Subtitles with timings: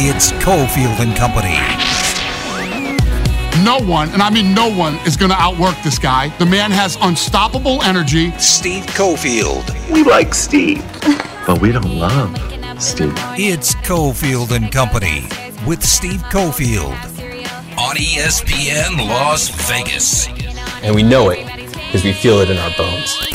[0.00, 1.58] It's Cofield and Company.
[3.64, 6.28] No one, and I mean no one, is going to outwork this guy.
[6.38, 8.30] The man has unstoppable energy.
[8.38, 9.68] Steve Cofield.
[9.90, 10.84] We like Steve,
[11.48, 12.30] but we don't love
[12.80, 13.12] Steve.
[13.36, 15.26] It's Cofield and Company
[15.66, 16.92] with Steve Cofield
[17.76, 20.28] on ESPN Las Vegas.
[20.84, 23.27] And we know it because we feel it in our bones.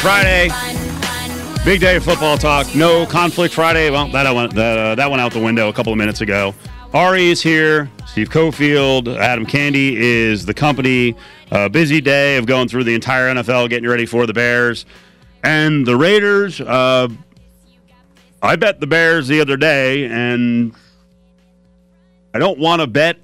[0.00, 0.48] Friday,
[1.62, 2.74] big day of football talk.
[2.74, 3.90] No conflict Friday.
[3.90, 6.54] Well, that went that, uh, that went out the window a couple of minutes ago.
[6.94, 7.90] Ari is here.
[8.06, 11.14] Steve Cofield, Adam Candee is the company.
[11.50, 14.86] A busy day of going through the entire NFL, getting ready for the Bears
[15.44, 16.62] and the Raiders.
[16.62, 17.08] Uh,
[18.40, 20.72] I bet the Bears the other day, and
[22.32, 23.18] I don't want to bet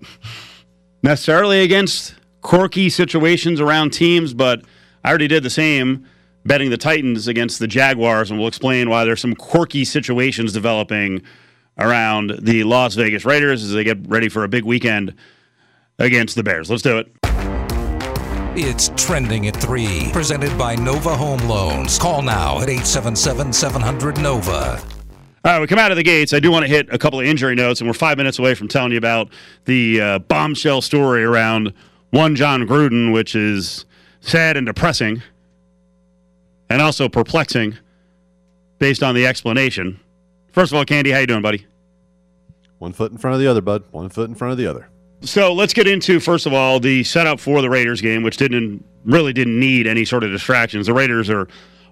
[1.02, 4.62] necessarily against quirky situations around teams, but
[5.04, 6.06] I already did the same
[6.44, 11.22] betting the Titans against the Jaguars, and we'll explain why there's some quirky situations developing
[11.78, 15.14] around the Las Vegas Raiders as they get ready for a big weekend
[15.98, 16.70] against the Bears.
[16.70, 17.12] Let's do it.
[18.56, 21.98] It's trending at 3, presented by Nova Home Loans.
[21.98, 24.82] Call now at 877 700 Nova.
[25.42, 26.34] All right, we come out of the gates.
[26.34, 28.54] I do want to hit a couple of injury notes, and we're five minutes away
[28.54, 29.30] from telling you about
[29.64, 31.72] the uh, bombshell story around
[32.10, 33.86] one Jon Gruden, which is
[34.20, 35.22] sad and depressing,
[36.68, 37.76] and also perplexing,
[38.78, 40.00] based on the explanation.
[40.52, 41.66] First of all, Candee, how you doing, buddy?
[42.78, 43.84] One foot in front of the other, bud.
[43.90, 44.88] One foot in front of the other.
[45.22, 48.82] So let's get into first of all the setup for the Raiders game, which didn't
[49.04, 50.86] really didn't need any sort of distractions.
[50.86, 51.46] The Raiders are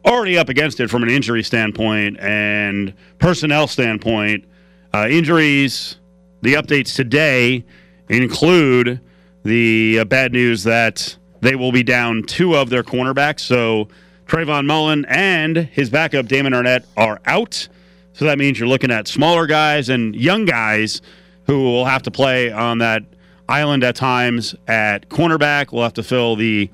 [0.06, 4.46] already up against it from an injury standpoint and personnel standpoint.
[4.94, 5.98] Uh, injuries,
[6.40, 7.66] the updates today
[8.08, 8.98] include
[9.44, 13.40] the uh, bad news that they will be down two of their cornerbacks.
[13.40, 13.88] So
[14.26, 17.68] Trayvon Mullen and his backup Damon Arnette are out.
[18.12, 21.00] So that means you're looking at smaller guys and young guys
[21.46, 23.04] who will have to play on that
[23.48, 25.72] island at times at cornerback.
[25.72, 26.68] We'll have to fill the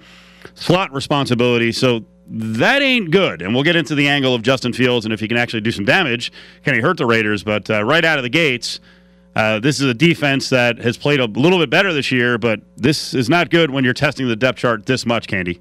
[0.55, 1.71] slot responsibility.
[1.71, 3.43] So that ain't good.
[3.43, 5.71] And we'll get into the angle of Justin Fields and if he can actually do
[5.71, 6.33] some damage.
[6.65, 7.45] Can he hurt the Raiders?
[7.45, 8.81] But uh, right out of the gates,
[9.37, 12.61] uh, this is a defense that has played a little bit better this year, but
[12.77, 15.61] this is not good when you're testing the depth chart this much, Candee.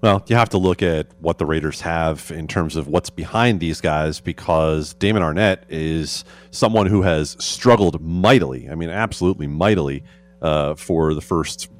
[0.00, 3.58] Well, you have to look at what the Raiders have in terms of what's behind
[3.60, 8.68] these guys because Damon Arnette is someone who has struggled mightily.
[8.68, 10.04] I mean, absolutely mightily
[10.42, 11.70] uh, for the first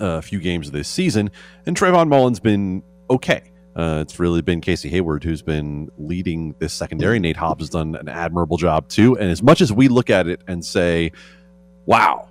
[0.00, 1.30] uh, few games of this season.
[1.64, 3.52] And Trayvon Mullen's been okay.
[3.76, 7.18] Uh, it's really been Casey Hayward who's been leading this secondary.
[7.18, 9.18] Nate Hobbs has done an admirable job too.
[9.18, 11.10] And as much as we look at it and say,
[11.86, 12.28] wow,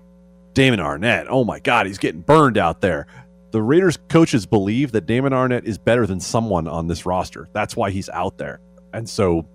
[0.53, 3.07] Damon Arnette, oh my God, he's getting burned out there
[3.53, 7.47] the Raiders coaches believe that Damon Arnette is better than someone on this roster.
[7.53, 8.59] That's why he's out there.
[8.93, 9.47] And so,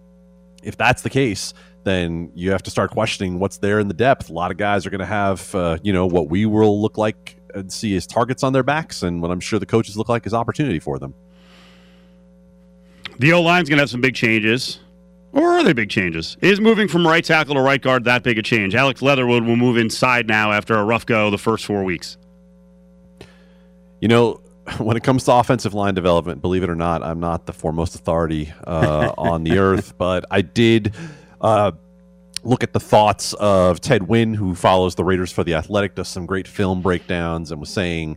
[0.62, 4.31] if that's the case, then you have to start questioning what's there in the depth.
[4.31, 6.97] A lot of guys are going to have, uh, you know, what we will look
[6.97, 10.09] like and see as targets on their backs, and what I'm sure the coaches look
[10.09, 11.12] like is opportunity for them.
[13.19, 14.79] The O line's going to have some big changes.
[15.33, 16.37] Or are they big changes?
[16.41, 18.75] Is moving from right tackle to right guard that big a change?
[18.75, 22.17] Alex Leatherwood will move inside now after a rough go the first four weeks.
[24.01, 24.41] You know,
[24.79, 27.95] when it comes to offensive line development, believe it or not, I'm not the foremost
[27.95, 30.95] authority uh, on the earth, but I did
[31.41, 31.73] uh,
[32.43, 36.09] look at the thoughts of Ted Nguyen, who follows the Raiders for the Athletic, does
[36.09, 38.17] some great film breakdowns, and was saying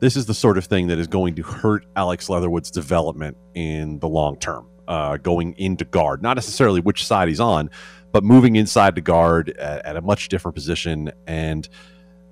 [0.00, 3.98] this is the sort of thing that is going to hurt Alex Leatherwood's development in
[3.98, 6.22] the long term, uh, going into guard.
[6.22, 7.70] Not necessarily which side he's on,
[8.12, 11.10] but moving inside to guard at, at a much different position.
[11.26, 11.68] And,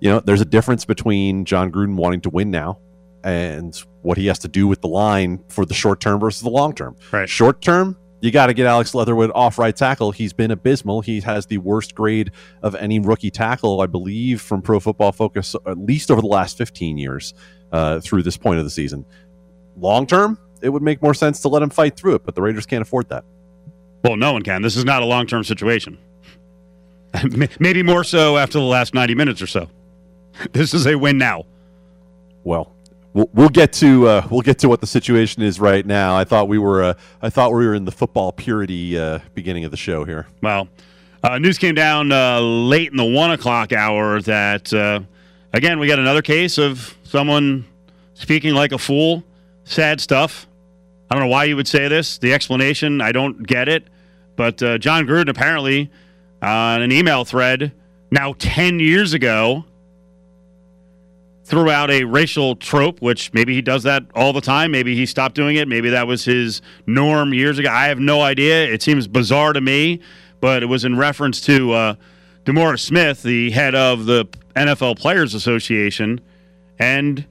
[0.00, 2.78] you know, there's a difference between Jon Gruden wanting to win now
[3.24, 6.50] and what he has to do with the line for the short term versus the
[6.50, 6.96] long term.
[7.10, 7.28] Right.
[7.28, 10.12] Short term, you got to get Alex Leatherwood off right tackle.
[10.12, 11.00] He's been abysmal.
[11.00, 12.30] He has the worst grade
[12.62, 16.56] of any rookie tackle, I believe, from Pro Football Focus, at least over the last
[16.56, 17.34] 15 years
[17.72, 19.04] uh, through this point of the season.
[19.76, 22.42] Long term, it would make more sense to let him fight through it, but the
[22.42, 23.24] Raiders can't afford that.
[24.04, 24.62] Well, no one can.
[24.62, 25.98] This is not a long term situation.
[27.60, 29.68] Maybe more so after the last 90 minutes or so.
[30.52, 31.46] This is a win now.
[32.44, 32.70] Well,
[33.14, 36.14] we'll, get to uh, we'll get to what the situation is right now.
[36.14, 39.64] I thought we were uh, I thought we were in the football purity uh, beginning
[39.64, 40.26] of the show here.
[40.42, 40.68] Well,
[41.26, 45.00] uh, news came down uh, late in the one o'clock hour that, uh,
[45.56, 47.64] again, we got another case of someone
[48.14, 49.24] speaking like a fool.
[49.64, 50.46] Sad stuff.
[51.10, 52.18] I don't know why you would say this.
[52.18, 53.88] The explanation, I don't get it.
[54.36, 55.90] But uh, Jon Gruden apparently
[56.42, 57.72] on an email thread
[58.10, 59.64] now 10 years ago
[61.44, 64.72] threw out a racial trope, which maybe he does that all the time.
[64.72, 65.68] Maybe he stopped doing it.
[65.68, 67.70] Maybe that was his norm years ago.
[67.70, 68.64] I have no idea.
[68.64, 70.00] It seems bizarre to me,
[70.40, 71.94] but it was in reference to uh,
[72.46, 76.20] DeMaurice Smith, the head of the NFL Players Association,
[76.78, 77.26] and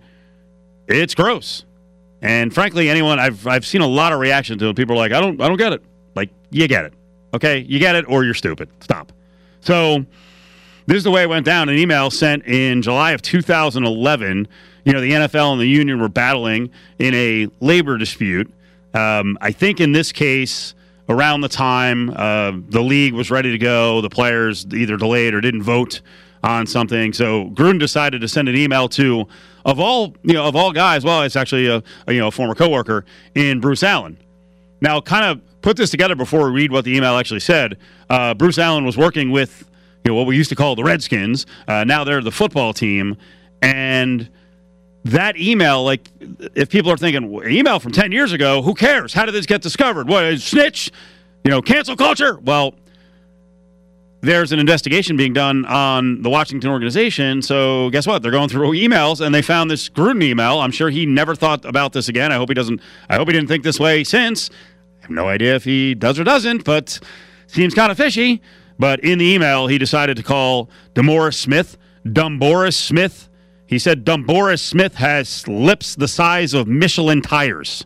[0.87, 1.65] it's gross.
[2.21, 4.75] And frankly, anyone I've I've seen a lot of reaction to it.
[4.75, 5.81] People are like, I don't I don't get it.
[6.15, 6.93] Like, you get it.
[7.33, 7.59] Okay?
[7.59, 8.69] You get it or you're stupid.
[8.81, 9.11] Stop.
[9.61, 10.05] So
[10.85, 11.69] this is the way it went down.
[11.69, 14.47] An email sent in July of 2011.
[14.83, 16.69] You know, the NFL and the union were battling
[16.99, 18.51] in a labor dispute.
[18.93, 20.75] Um, I think in this case,
[21.09, 25.41] around the time uh, the league was ready to go, the players either delayed or
[25.41, 26.01] didn't vote
[26.43, 27.13] on something.
[27.13, 29.27] So Gruden decided to send an email to,
[29.65, 31.03] of all you know, of all guys.
[31.03, 34.17] Well, it's actually a, a you know a former coworker in Bruce Allen.
[34.81, 37.77] Now, kind of put this together before we read what the email actually said.
[38.09, 39.69] Uh, Bruce Allen was working with
[40.03, 41.45] you know what we used to call the Redskins.
[41.67, 43.17] Uh, now they're the football team,
[43.61, 44.29] and
[45.05, 46.09] that email, like,
[46.55, 49.13] if people are thinking email from ten years ago, who cares?
[49.13, 50.07] How did this get discovered?
[50.07, 50.91] What snitch?
[51.43, 52.39] You know, cancel culture.
[52.39, 52.73] Well,
[54.21, 57.43] there's an investigation being done on the Washington organization.
[57.43, 58.23] So guess what?
[58.23, 60.59] They're going through emails and they found this Gruden email.
[60.59, 62.31] I'm sure he never thought about this again.
[62.31, 62.81] I hope he doesn't.
[63.07, 64.49] I hope he didn't think this way since.
[64.99, 66.99] I have no idea if he does or doesn't, but
[67.45, 68.41] seems kind of fishy.
[68.79, 73.29] But in the email, he decided to call DeMaurice Smith Dumboris Smith.
[73.67, 77.85] He said Dumboris Smith has lips the size of Michelin tires.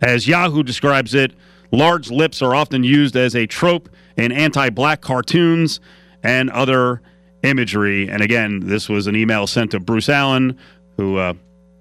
[0.00, 1.32] As Yahoo describes it,
[1.70, 5.80] large lips are often used as a trope in anti black cartoons
[6.22, 7.02] and other
[7.42, 8.08] imagery.
[8.08, 10.58] And again, this was an email sent to Bruce Allen,
[10.96, 11.34] who uh,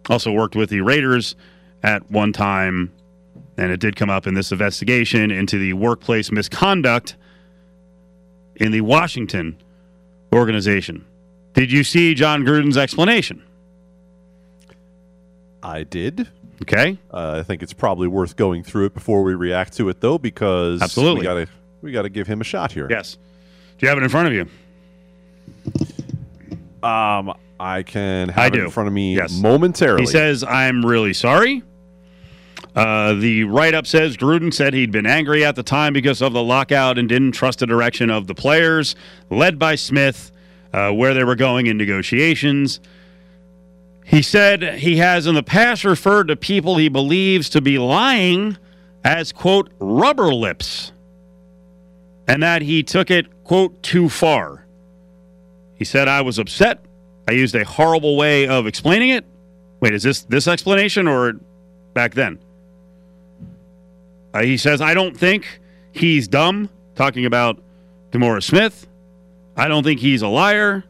[0.09, 1.35] also worked with the Raiders
[1.83, 2.91] at one time.
[3.57, 7.15] And it did come up in this investigation into the workplace misconduct
[8.55, 9.57] in the Washington
[10.33, 11.05] organization.
[11.57, 13.41] Did you see Jon Gruden's explanation?
[15.63, 16.27] I did.
[16.61, 16.99] Okay.
[17.11, 20.19] Uh, I think it's probably worth going through it before we react to it, though,
[20.19, 21.21] because Absolutely.
[21.21, 21.47] we gotta
[21.81, 22.85] we gotta give him a shot here.
[22.91, 23.17] Yes.
[23.79, 24.41] Do you have it in front of you?
[26.87, 28.63] Um, I can have I it do.
[28.65, 29.35] in front of me Yes.
[29.39, 30.03] momentarily.
[30.03, 31.63] He says, I'm really sorry.
[32.75, 36.33] Uh, the write up says Gruden said he'd been angry at the time because of
[36.33, 38.95] the lockout and didn't trust the direction of the players,
[39.31, 40.31] led by Smith,
[40.77, 42.79] uh, where they were going in negotiations.
[44.05, 48.57] He said he has in the past referred to people he believes to be lying
[49.03, 50.91] as, quote, rubber lips,
[52.27, 54.67] and that he took it, quote, too far.
[55.73, 56.85] He said, I was upset.
[57.27, 59.25] I used a horrible way of explaining it.
[59.79, 61.33] Wait, is this this explanation or
[61.93, 62.37] back then?
[64.31, 65.59] Uh, he says, I don't think
[65.91, 67.59] he's dumb, talking about
[68.11, 68.87] DeMaurice Smith.
[69.57, 70.83] I don't think he's a liar.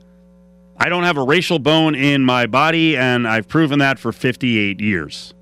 [0.77, 4.81] I don't have a racial bone in my body, and I've proven that for 58
[4.81, 5.33] years.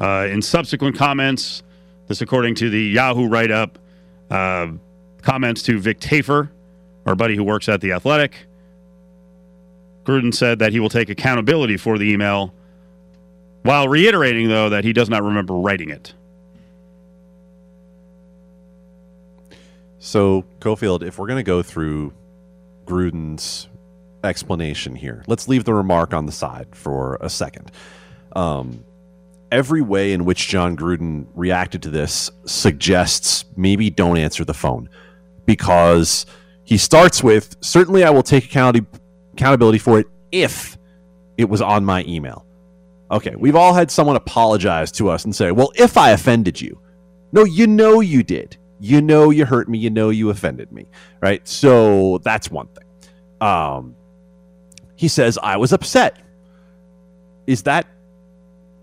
[0.00, 1.62] Uh, in subsequent comments,
[2.08, 3.78] this according to the Yahoo write up,
[4.30, 4.68] uh,
[5.22, 6.50] comments to Vic Tafur,
[7.06, 8.46] our buddy who works at The Athletic.
[10.02, 12.52] Gruden said that he will take accountability for the email,
[13.62, 16.12] while reiterating, though, that he does not remember writing it.
[20.04, 22.12] So, Cofield, if we're going to go through
[22.84, 23.68] Gruden's
[24.22, 27.72] explanation here, let's leave the remark on the side for a second.
[28.36, 28.84] Um,
[29.50, 34.90] every way in which Jon Gruden reacted to this suggests maybe don't answer the phone
[35.46, 36.26] because
[36.64, 38.86] he starts with certainly I will take account-
[39.32, 40.76] accountability for it if
[41.38, 42.44] it was on my email.
[43.10, 46.78] Okay, we've all had someone apologize to us and say, well, if I offended you.
[47.32, 48.58] No, you know you did.
[48.84, 49.78] You know you hurt me.
[49.78, 50.86] You know you offended me.
[51.22, 51.46] Right?
[51.48, 52.84] So that's one thing.
[53.40, 53.96] Um,
[54.94, 56.18] he says, I was upset.
[57.46, 57.86] Is that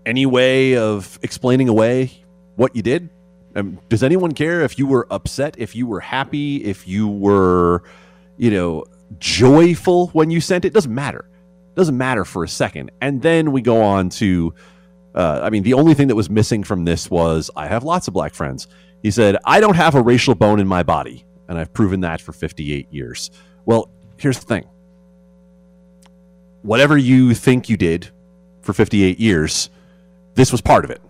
[0.04, 2.10] any way of explaining away
[2.56, 3.10] what you did?
[3.54, 7.84] Um, does anyone care if you were upset, if you were happy, if you were,
[8.36, 8.84] you know,
[9.18, 10.72] joyful when you sent it?
[10.72, 11.28] Doesn't matter.
[11.76, 12.90] Doesn't matter for a second.
[13.00, 14.52] And then we go on to,
[15.14, 18.08] uh, I mean, the only thing that was missing from this was I have lots
[18.08, 18.66] of black friends.
[19.02, 22.20] He said, I don't have a racial bone in my body, and I've proven that
[22.20, 23.30] for 58 years.
[23.64, 24.64] Well, here's the thing
[26.62, 28.08] whatever you think you did
[28.60, 29.68] for 58 years,
[30.34, 31.02] this was part of it.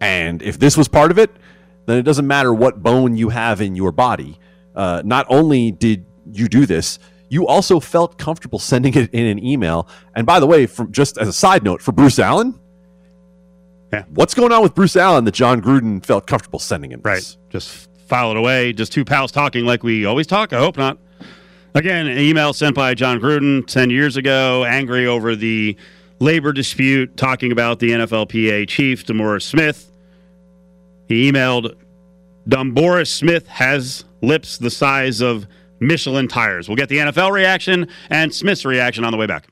[0.00, 1.30] And if this was part of it,
[1.86, 4.38] then it doesn't matter what bone you have in your body.
[4.74, 9.44] Uh, not only did you do this, you also felt comfortable sending it in an
[9.44, 9.88] email.
[10.14, 12.58] And by the way, from just as a side note, for Bruce Allen,
[13.92, 14.04] Yeah.
[14.10, 17.00] what's going on with Bruce Allen that Jon Gruden felt comfortable sending him?
[17.02, 17.16] Right.
[17.16, 17.38] this?
[17.50, 18.72] Just file it away.
[18.72, 20.52] Just two pals talking like we always talk.
[20.52, 20.98] I hope not.
[21.74, 25.76] Again, an email sent by Jon Gruden 10 years ago, angry over the
[26.18, 29.90] labor dispute, talking about the NFLPA chief, DeMaurice Smith.
[31.06, 31.74] He emailed,
[32.48, 35.46] Dumboris Smith has lips the size of
[35.80, 36.68] Michelin tires.
[36.68, 39.48] We'll get the NFL reaction and Smith's reaction on the way back.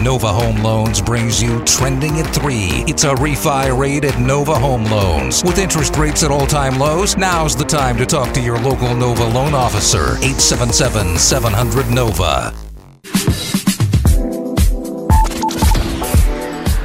[0.00, 2.84] Nova Home Loans brings you Trending at 3.
[2.86, 5.44] It's a refi rate at Nova Home Loans.
[5.44, 8.94] With interest rates at all time lows, now's the time to talk to your local
[8.94, 10.16] Nova loan officer.
[10.18, 12.52] 877 700 Nova.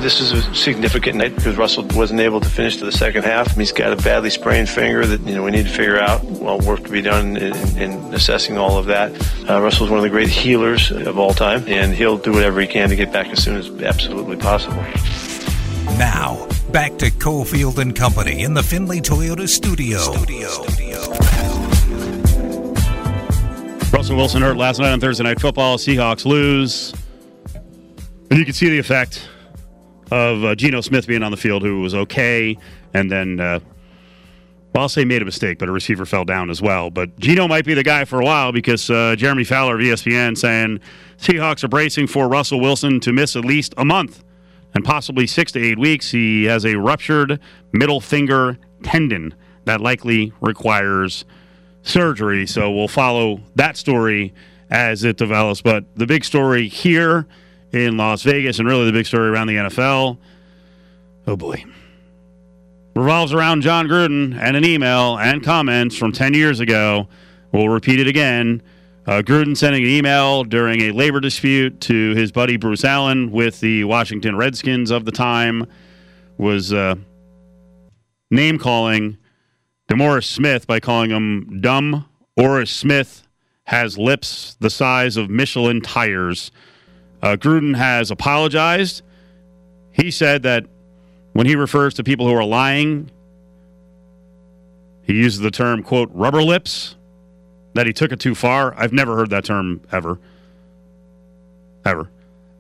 [0.08, 3.58] This is a significant night because Russell wasn't able to finish to the second half.
[3.58, 6.24] He's got a badly sprained finger that you know we need to figure out.
[6.24, 9.12] Well, work to be done in, in assessing all of that.
[9.50, 12.68] Uh, Russell's one of the great healers of all time, and he'll do whatever he
[12.68, 14.82] can to get back as soon as absolutely possible.
[15.98, 19.98] Now, back to Cofield and Company in the Findlay Toyota studio.
[23.92, 25.78] Russell Wilson hurt last night on Thursday Night Football.
[25.78, 26.94] Seahawks lose.
[28.30, 29.28] And you can see the effect
[30.12, 32.58] of uh, Geno Smith being on the field, who was okay.
[32.94, 33.60] And then, uh,
[34.74, 36.90] well, I'll say made a mistake, but a receiver fell down as well.
[36.90, 40.38] But Geno might be the guy for a while because uh, Jeremy Fowler of ESPN
[40.38, 40.80] saying
[41.18, 44.24] Seahawks are bracing for Russell Wilson to miss at least a month
[44.74, 46.12] and possibly six to eight weeks.
[46.12, 47.40] He has a ruptured
[47.72, 49.34] middle finger tendon
[49.66, 51.26] that likely requires
[51.82, 52.46] surgery.
[52.46, 54.34] So we'll follow that story
[54.70, 55.62] as it develops.
[55.62, 57.28] But the big story here
[57.86, 60.18] in Las Vegas, and really the big story around the NFL,
[61.28, 61.64] oh boy,
[62.96, 67.08] revolves around Jon Gruden and an email and comments from 10 years ago.
[67.52, 68.62] We'll repeat it again.
[69.06, 73.62] Uh, Gruden sending an email during a labor dispute to his buddy Bruce Allen with
[73.62, 75.66] the Washington Redskins of the time
[76.38, 76.96] was uh,
[78.30, 79.18] name calling
[79.88, 82.06] DeMaurice Smith by calling him dumb.
[82.36, 83.28] Oris Smith
[83.66, 86.52] has lips the size of Michelin tires.
[87.22, 89.02] Uh, Gruden has apologized.
[89.92, 90.66] He said that
[91.34, 93.10] when he refers to people who are lying,
[95.02, 96.96] he uses the term, quote, rubber lips,
[97.74, 98.74] that he took it too far.
[98.78, 100.20] I've never heard that term ever.
[101.86, 102.10] Ever.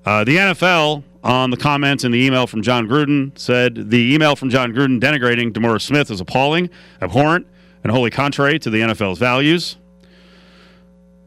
[0.05, 4.35] Uh, the NFL, on the comments in the email from Jon Gruden, said the email
[4.35, 6.69] from Jon Gruden denigrating DeMaurice Smith is appalling,
[7.01, 7.45] abhorrent,
[7.83, 9.77] and wholly contrary to the NFL's values.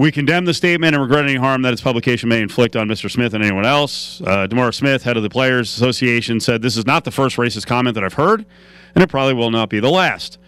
[0.00, 3.10] We condemn the statement and regret any harm that its publication may inflict on Mr.
[3.10, 4.22] Smith and anyone else.
[4.22, 7.66] Uh, DeMaurice Smith, head of the Players Association, said this is not the first racist
[7.66, 8.46] comment that I've heard,
[8.94, 10.38] and it probably will not be the last.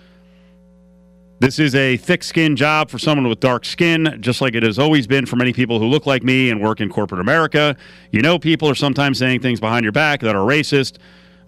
[1.41, 4.79] This is a thick skinned job for someone with dark skin, just like it has
[4.79, 7.77] always been for many people who look like me and work in corporate America.
[8.11, 10.97] You know, people are sometimes saying things behind your back that are racist,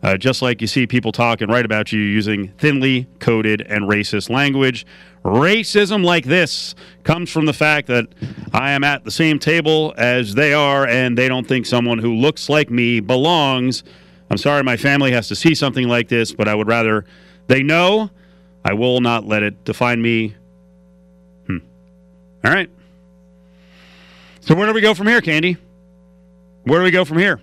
[0.05, 3.89] uh, just like you see people talk and write about you using thinly coded and
[3.89, 4.85] racist language.
[5.25, 8.09] Racism like this comes from the fact that
[8.53, 12.15] I am at the same table as they are, and they don't think someone who
[12.15, 13.83] looks like me belongs.
[14.29, 17.07] I'm sorry my family has to see something like this, but I would rather
[17.47, 18.11] they know.
[18.63, 20.35] I will not let it define me.
[21.47, 21.59] Hmm.
[22.45, 22.69] All right.
[24.41, 25.57] So where do we go from here, Candee?
[26.65, 27.41] Where do we go from here?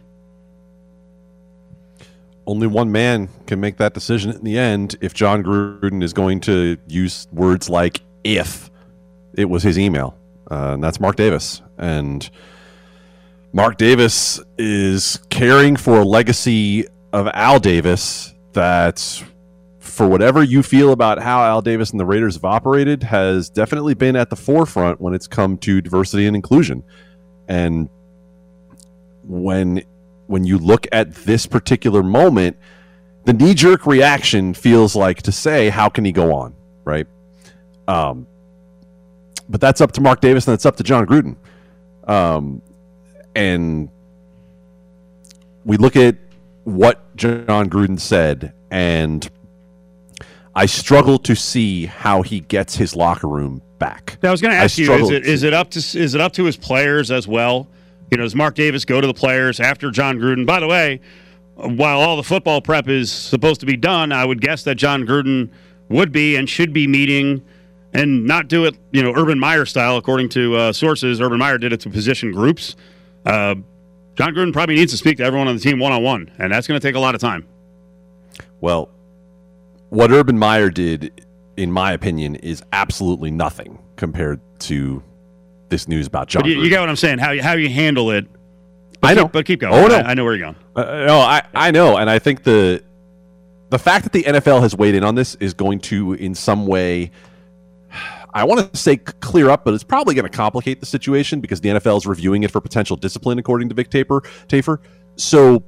[2.51, 6.41] Only one man can make that decision in the end if Jon Gruden is going
[6.41, 8.69] to use words like if
[9.35, 10.17] it was his email.
[10.51, 11.61] Uh, and that's Mark Davis.
[11.77, 12.29] And
[13.53, 19.23] Mark Davis is caring for a legacy of Al Davis that,
[19.79, 23.93] for whatever you feel about how Al Davis and the Raiders have operated, has definitely
[23.93, 26.83] been at the forefront when it's come to diversity and inclusion.
[27.47, 27.87] And
[29.23, 29.83] when
[30.31, 32.57] when you look at this particular moment,
[33.25, 36.55] the knee jerk reaction feels like to say, how can he go on?
[36.85, 37.05] Right.
[37.87, 38.25] Um,
[39.49, 41.35] but that's up to Mark Davis and that's up to Jon Gruden.
[42.07, 42.61] Um,
[43.35, 43.89] and
[45.65, 46.15] we look at
[46.63, 49.29] what Jon Gruden said, and
[50.55, 54.17] I struggle to see how he gets his locker room back.
[54.23, 56.15] Now, I was going to I ask you: is it is it up to is
[56.15, 57.67] it up to his players as well?
[58.11, 60.45] You know, does Mark Davis go to the players after Jon Gruden?
[60.45, 60.99] By the way,
[61.55, 65.05] while all the football prep is supposed to be done, I would guess that Jon
[65.05, 65.49] Gruden
[65.87, 67.41] would be and should be meeting
[67.93, 71.21] and not do it, you know, Urban Meyer style, according to uh, sources.
[71.21, 72.75] Urban Meyer did it to position groups.
[73.25, 73.55] Uh,
[74.15, 76.51] Jon Gruden probably needs to speak to everyone on the team one on one, and
[76.51, 77.47] that's going to take a lot of time.
[78.59, 78.89] Well,
[79.89, 81.25] what Urban Meyer did,
[81.55, 85.01] in my opinion, is absolutely nothing compared to
[85.71, 86.43] this news about John.
[86.43, 87.17] But you, you get what I'm saying?
[87.17, 88.27] How you, how you handle it?
[89.01, 89.23] But I know.
[89.23, 89.73] keep- but keep going.
[89.73, 89.95] Oh, no.
[89.95, 90.55] I, I know where you're going.
[90.75, 92.83] Uh, no, I, I know, and I think the
[93.71, 96.67] the fact that the NFL has weighed in on this is going to, in some
[96.67, 97.09] way,
[98.33, 101.61] I want to say clear up, but it's probably going to complicate the situation because
[101.61, 104.21] the NFL is reviewing it for potential discipline, according to Vic Taper.
[104.47, 104.79] Tafur.
[105.15, 105.63] So,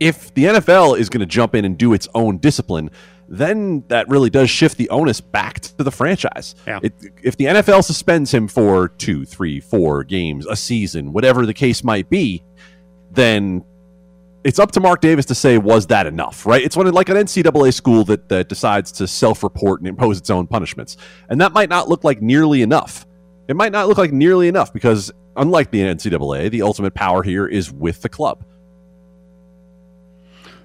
[0.00, 2.90] if the NFL is going to jump in and do its own discipline,
[3.28, 6.54] then that really does shift the onus back to the franchise.
[6.66, 6.80] Yeah.
[6.82, 11.54] It, if the NFL suspends him for two, three, four games, a season, whatever the
[11.54, 12.42] case might be,
[13.10, 13.64] then
[14.44, 16.62] it's up to Mark Davis to say, was that enough, right?
[16.62, 20.30] It's when like an NCAA school that, that decides to self report and impose its
[20.30, 20.96] own punishments.
[21.28, 23.06] And that might not look like nearly enough.
[23.48, 27.46] It might not look like nearly enough because, unlike the NCAA, the ultimate power here
[27.46, 28.44] is with the club.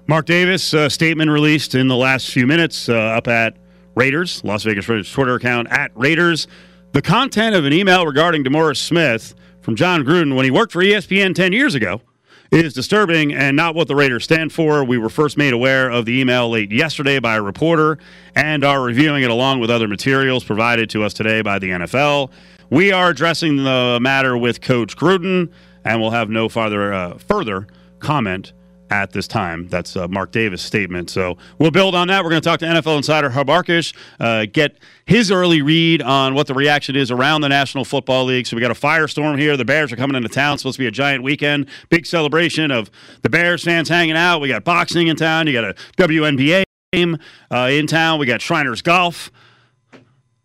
[0.08, 3.56] Mark Davis uh, statement released in the last few minutes uh, up at
[3.94, 6.48] Raiders, Las Vegas Raiders Twitter account at Raiders.
[6.92, 10.82] The content of an email regarding DeMaurice Smith from Jon Gruden when he worked for
[10.82, 12.02] ESPN 10 years ago
[12.50, 14.84] is disturbing and not what the Raiders stand for.
[14.84, 17.96] We were first made aware of the email late yesterday by a reporter
[18.34, 22.30] and are reviewing it along with other materials provided to us today by the NFL.
[22.70, 25.50] We are addressing the matter with Coach Gruden
[25.84, 27.68] and will have no farther uh, further
[28.00, 28.52] comment
[28.92, 29.68] at this time.
[29.68, 31.08] That's uh, Mark Davis' statement.
[31.08, 32.22] So we'll build on that.
[32.22, 36.34] We're going to talk to NFL insider Hub Arkush, uh, get his early read on
[36.34, 38.46] what the reaction is around the National Football League.
[38.46, 39.56] So we got a firestorm here.
[39.56, 40.54] The Bears are coming into town.
[40.54, 42.90] It's supposed to be a giant weekend, big celebration of
[43.22, 44.40] the Bears fans hanging out.
[44.40, 45.46] We got boxing in town.
[45.46, 47.16] You got a WNBA game
[47.50, 48.18] uh, in town.
[48.18, 49.32] We got Shriners Golf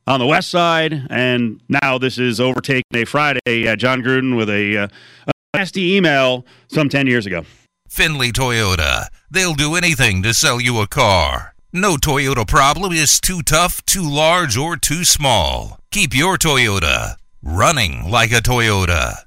[0.07, 3.67] on the west side, and now this is overtaking a Friday.
[3.67, 4.87] Uh, Jon Gruden with a, uh,
[5.27, 7.43] a nasty email some 10 years ago.
[7.89, 9.07] Findlay Toyota.
[9.29, 11.53] They'll do anything to sell you a car.
[11.73, 15.79] No Toyota problem is too tough, too large, or too small.
[15.91, 19.23] Keep your Toyota running like a Toyota.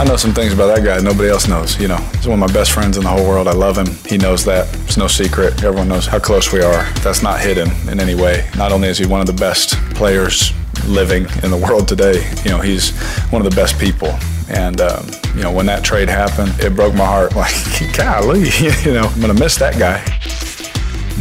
[0.00, 1.78] I know some things about that guy nobody else knows.
[1.78, 3.46] You know, he's one of my best friends in the whole world.
[3.48, 3.86] I love him.
[4.06, 4.66] He knows that.
[4.84, 5.62] It's no secret.
[5.62, 6.90] Everyone knows how close we are.
[7.00, 8.48] That's not hidden in any way.
[8.56, 10.52] Not only is he one of the best players
[10.86, 12.96] living in the world today, you know, he's
[13.28, 14.08] one of the best people.
[14.50, 17.34] And, um, you know, when that trade happened, it broke my heart.
[17.40, 20.02] Like, golly, you know, I'm going to miss that guy.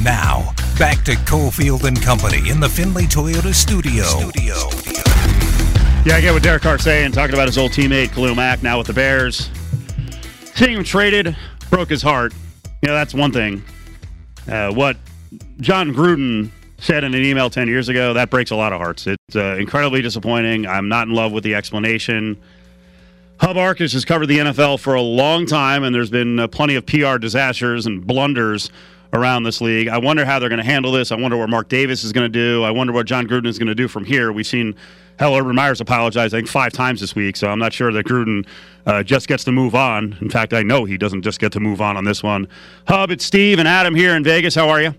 [0.03, 4.03] Now, back to Cofield and Company in the Findlay Toyota studio.
[4.03, 4.55] Studio.
[6.05, 8.77] Yeah, I get what Derek Carr's saying, talking about his old teammate Khalil Mack now
[8.77, 9.49] with the Bears.
[10.55, 11.35] Seeing him traded
[11.69, 12.33] broke his heart.
[12.81, 13.63] You know, that's one thing.
[14.47, 14.97] Uh, what
[15.59, 19.05] Jon Gruden said in an email 10 years ago, that breaks a lot of hearts.
[19.07, 20.65] It's uh, incredibly disappointing.
[20.65, 22.37] I'm not in love with the explanation.
[23.39, 26.75] Hub Arkush has covered the NFL for a long time, and there's been uh, plenty
[26.75, 28.69] of PR disasters and blunders
[29.13, 29.87] around this league.
[29.87, 31.09] I wonder how they're going to handle this.
[31.11, 32.63] I wonder what Mark Davis is going to do.
[32.63, 34.33] I wonder what Jon Gruden is going to do from here.
[34.33, 34.75] We've seen
[35.19, 38.05] hell, Urban Meyer's apologize, I think, five times this week, so I'm not sure that
[38.05, 38.45] Gruden
[38.85, 40.17] uh, just gets to move on.
[40.19, 42.45] In fact, I know he doesn't just get to move on on this one.
[42.89, 44.53] Hub, it's Steve and Adam here in Vegas.
[44.53, 44.93] How are you?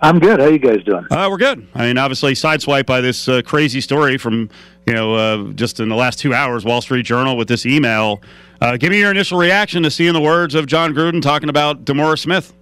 [0.00, 0.40] I'm good.
[0.40, 1.06] How you guys doing?
[1.10, 1.66] Uh, we're good.
[1.74, 4.48] I mean, obviously, sideswiped by this uh, crazy story from
[4.86, 8.22] you know uh, just in the last two hours, Wall Street Journal with this email.
[8.60, 11.84] Uh, give me your initial reaction to seeing the words of Jon Gruden talking about
[11.84, 12.52] DeMaurice Smith.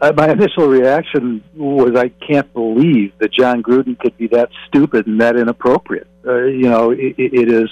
[0.00, 5.06] Uh, my initial reaction was, I can't believe that Jon Gruden could be that stupid
[5.06, 6.06] and that inappropriate.
[6.24, 7.70] Uh, you know, it, it is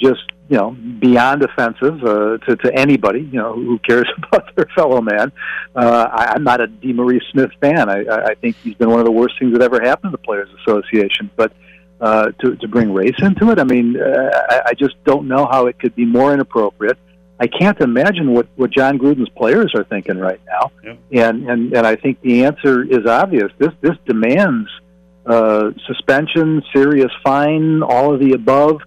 [0.00, 0.70] just you know
[1.06, 5.32] beyond offensive uh, to to anybody you know who cares about their fellow man.
[5.74, 7.88] Uh, I, I'm not a DeMaurice Smith fan.
[7.88, 8.00] I,
[8.32, 10.50] I think he's been one of the worst things that ever happened to the Players
[10.60, 11.30] Association.
[11.36, 11.50] But
[12.06, 15.46] uh, to to bring race into it, I mean, uh, I, I just don't know
[15.50, 16.98] how it could be more inappropriate.
[17.40, 20.98] I can't imagine what, what Jon Gruden's players are thinking right now, Yep.
[21.24, 23.50] and, and and I think the answer is obvious.
[23.58, 24.68] This this demands
[25.24, 28.82] uh, suspension, serious fine, all of the above,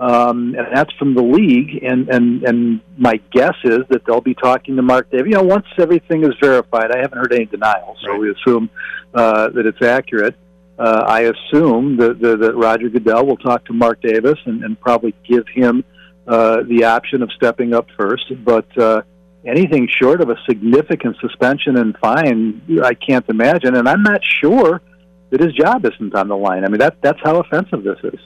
[0.00, 1.84] um, and that's from the league.
[1.84, 5.26] And, and and my guess is that they'll be talking to Mark Davis.
[5.26, 8.70] You know, once everything is verified, I haven't heard any denial, so we assume
[9.14, 10.34] uh, that it's accurate.
[10.78, 14.80] Uh, I assume that, that, that Roger Goodell will talk to Mark Davis and, and
[14.80, 15.84] probably give him
[16.26, 18.32] uh, the option of stepping up first.
[18.42, 19.02] But uh,
[19.44, 23.76] anything short of a significant suspension and fine, I can't imagine.
[23.76, 24.80] And I'm not sure
[25.28, 26.64] that his job isn't on the line.
[26.64, 28.20] I mean, that that's how offensive this is.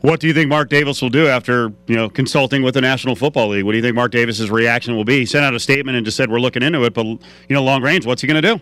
[0.00, 3.16] What do you think Mark Davis will do after you know consulting with the National
[3.16, 3.64] Football League?
[3.64, 5.20] What do you think Mark Davis's reaction will be?
[5.20, 7.18] He sent out a statement and just said we're looking into it, but you
[7.50, 8.60] know, long range, what's he going to do?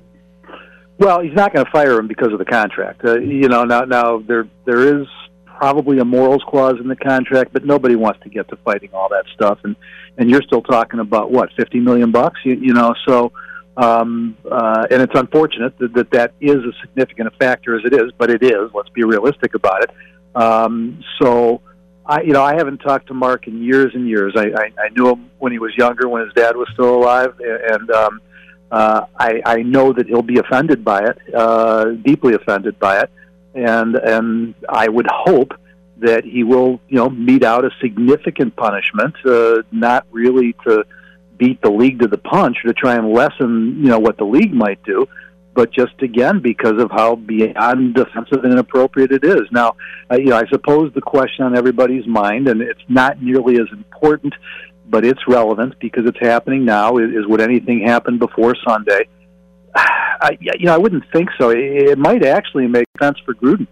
[0.98, 3.04] Well, he's not going to fire him because of the contract.
[3.04, 5.06] Uh, you know, now now there there is
[5.44, 9.08] probably a morals clause in the contract, but nobody wants to get to fighting all
[9.10, 9.58] that stuff.
[9.62, 9.76] And
[10.16, 12.94] and you're still talking about what fifty million bucks, you, you know.
[13.06, 13.32] So
[13.76, 17.92] Um, uh, and it's unfortunate that, that that is as significant a factor as it
[17.92, 18.70] is, but it is.
[18.72, 19.90] Let's be realistic about it.
[20.36, 21.62] Um, so,
[22.04, 24.34] I, you know, I haven't talked to Mark in years and years.
[24.36, 27.34] I, I, I knew him when he was younger, when his dad was still alive,
[27.40, 28.20] and um,
[28.70, 33.10] uh, I, I know that he'll be offended by it, uh, deeply offended by it,
[33.54, 35.52] and and I would hope
[35.98, 40.84] that he will, you know, mete out a significant punishment, uh, not really to
[41.38, 44.24] beat the league to the punch or to try and lessen, you know, what the
[44.24, 45.08] league might do,
[45.56, 49.40] but just again because of how beyond defensive and inappropriate it is.
[49.50, 49.74] Now,
[50.12, 53.66] uh, you know, I suppose the question on everybody's mind, and it's not nearly as
[53.72, 54.34] important,
[54.88, 56.98] but it's relevant because it's happening now.
[56.98, 59.08] Is, is would anything happen before Sunday?
[59.74, 61.50] I, you know, I wouldn't think so.
[61.50, 63.66] It, it might actually make sense for Gruden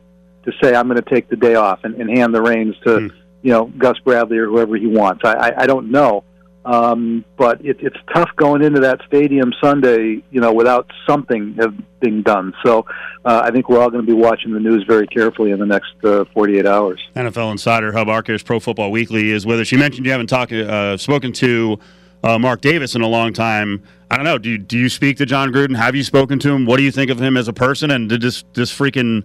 [0.46, 2.98] to say, "I'm going to take the day off and, and hand the reins to,
[2.98, 3.06] Hmm.
[3.42, 6.24] you know, Gus Bradley or whoever he wants." I, I, I don't know.
[6.64, 11.74] Um, but it, it's tough going into that stadium Sunday, you know, without something have
[12.00, 12.54] being done.
[12.64, 12.86] So
[13.24, 15.66] uh, I think we're all going to be watching the news very carefully in the
[15.66, 17.00] next uh, 48 hours.
[17.16, 19.72] NFL insider Hub Arkush, Pro Football Weekly, is with us.
[19.72, 21.78] You mentioned you haven't talked, uh, spoken to
[22.22, 23.82] uh, Mark Davis in a long time.
[24.10, 24.38] I don't know.
[24.38, 25.76] Do you, do you speak to Jon Gruden?
[25.76, 26.66] Have you spoken to him?
[26.66, 27.90] What do you think of him as a person?
[27.90, 29.24] And did this this freaking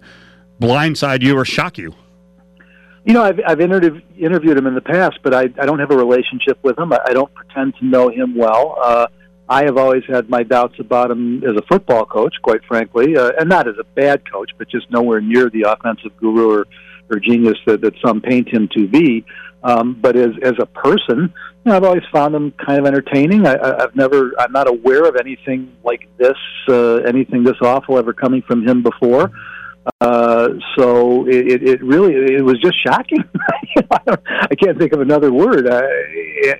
[0.60, 1.94] blindside you or shock you?
[3.04, 5.90] You know, I've, I've interviewed interviewed him in the past, but I, I don't have
[5.90, 6.92] a relationship with him.
[6.92, 8.76] I, I don't pretend to know him well.
[8.82, 9.06] Uh,
[9.48, 13.32] I have always had my doubts about him as a football coach, quite frankly, uh,
[13.38, 16.66] and not as a bad coach, but just nowhere near the offensive guru or,
[17.10, 19.24] or genius that, that some paint him to be.
[19.62, 21.18] Um, but as as a person,
[21.64, 23.46] you know, I've always found him kind of entertaining.
[23.46, 26.36] I, I, I've never, I'm not aware of anything like this,
[26.68, 29.30] uh, anything this awful ever coming from him before.
[30.00, 33.24] Uh, so it, it, really it was just shocking.
[33.90, 34.16] I,
[34.50, 35.66] I can't think of another word.
[35.66, 35.82] Uh,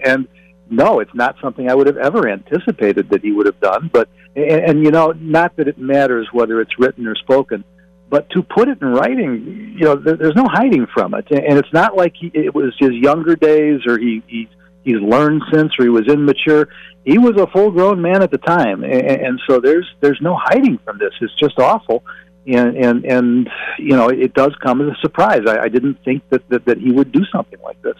[0.05, 0.27] and
[0.71, 3.91] no, it's not something I would have ever anticipated that he would have done.
[3.93, 7.65] But and, and you know, not that it matters whether it's written or spoken,
[8.09, 11.27] but to put it in writing, you know, there, there's no hiding from it.
[11.31, 14.49] And it's not like he, it was his younger days or he he
[14.83, 16.69] he's learned since or he was immature.
[17.05, 20.37] He was a full grown man at the time, and, and so there's there's no
[20.37, 21.13] hiding from this.
[21.21, 22.03] It's just awful
[22.47, 25.43] and and and you know it does come as a surprise.
[25.47, 27.97] I, I didn't think that, that that he would do something like this.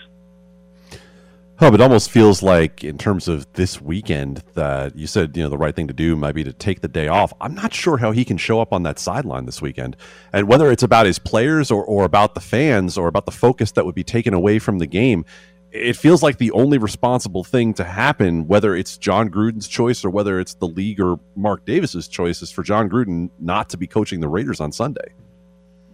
[1.61, 5.51] Hub, it almost feels like in terms of this weekend that you said, you know,
[5.51, 7.35] the right thing to do might be to take the day off.
[7.39, 9.95] I'm not sure how he can show up on that sideline this weekend.
[10.33, 13.73] And whether it's about his players or, or about the fans or about the focus
[13.73, 15.27] that would be taken away from the game,
[15.73, 20.11] it feels like the only responsible thing to happen, whether it's Jon Gruden's choice or
[20.11, 23.87] whether it's the league or Mark Davis's choice, is for Jon Gruden not to be
[23.87, 25.15] coaching the Raiders on Sunday.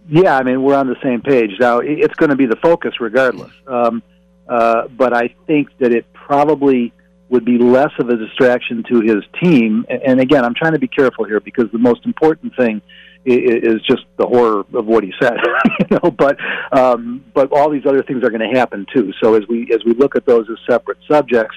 [0.09, 1.79] Yeah, I mean we're on the same page now.
[1.79, 3.51] It's going to be the focus regardless.
[3.67, 4.01] Um,
[4.47, 6.93] uh, but I think that it probably
[7.29, 9.85] would be less of a distraction to his team.
[9.89, 12.81] And again, I'm trying to be careful here because the most important thing
[13.27, 15.37] is just the horror of what he said.
[15.79, 16.37] you know, but
[16.71, 19.11] um, but all these other things are going to happen too.
[19.21, 21.55] So as we as we look at those as separate subjects,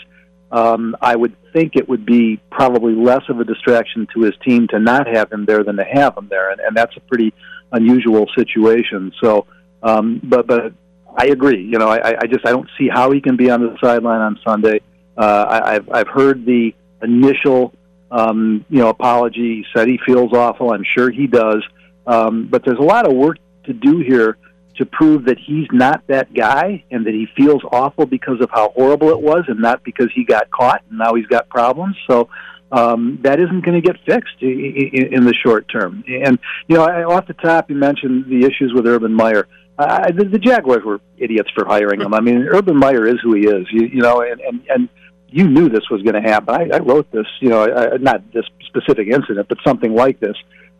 [0.51, 4.67] um, I would think it would be probably less of a distraction to his team
[4.69, 7.33] to not have him there than to have him there, and, and that's a pretty
[7.73, 9.13] unusual situation.
[9.23, 9.47] So,
[9.83, 10.73] um, but but
[11.17, 11.63] I agree.
[11.63, 14.21] You know, I, I just I don't see how he can be on the sideline
[14.21, 14.81] on Sunday.
[15.17, 17.73] Uh, I, I've I've heard the initial
[18.11, 19.63] um, you know apology.
[19.63, 20.73] He said he feels awful.
[20.73, 21.65] I'm sure he does.
[22.07, 24.37] Um, but there's a lot of work to do here
[24.77, 28.71] to prove that he's not that guy and that he feels awful because of how
[28.71, 31.97] horrible it was and not because he got caught and now he's got problems.
[32.09, 32.31] So
[32.73, 36.05] um, that isn't going to get fixed in the short term.
[36.09, 39.49] And you know, off the top, you mentioned the issues with Urban Meyer.
[39.79, 42.15] Uh, the, the Jaguars were idiots for hiring him.
[42.15, 43.67] I mean, Urban Meyer is who he is.
[43.71, 44.89] You, you know, and and and
[45.33, 46.55] you knew this was going to happen.
[46.55, 47.27] I, I wrote this.
[47.41, 50.37] You know, I, not this specific incident, but something like this.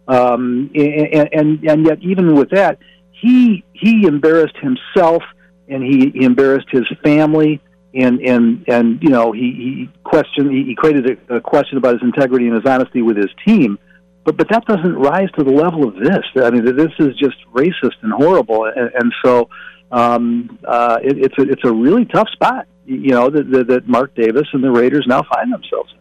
[0.09, 2.79] Um, and, and and yet, even with that,
[3.13, 5.23] he he embarrassed himself,
[5.69, 7.61] and he, he embarrassed his family,
[7.95, 10.51] and and and you know, he, he questioned.
[10.51, 13.79] He, he created a, a question about his integrity and his honesty with his team.
[14.25, 16.25] But but that doesn't rise to the level of this.
[16.37, 19.49] I mean, this is just racist and horrible, and, and so
[19.91, 22.67] um, uh, it, it's a it's a really tough spot.
[22.87, 25.93] You know that, that that Mark Davis and the Raiders now find themselves.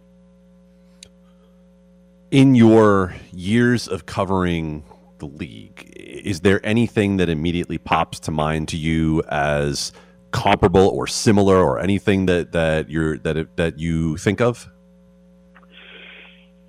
[2.31, 2.49] in.
[2.49, 4.83] In your years of covering
[5.17, 9.91] the league, is there anything that immediately pops to mind to you as
[10.31, 14.69] comparable or similar, or anything that that you're that that you think of?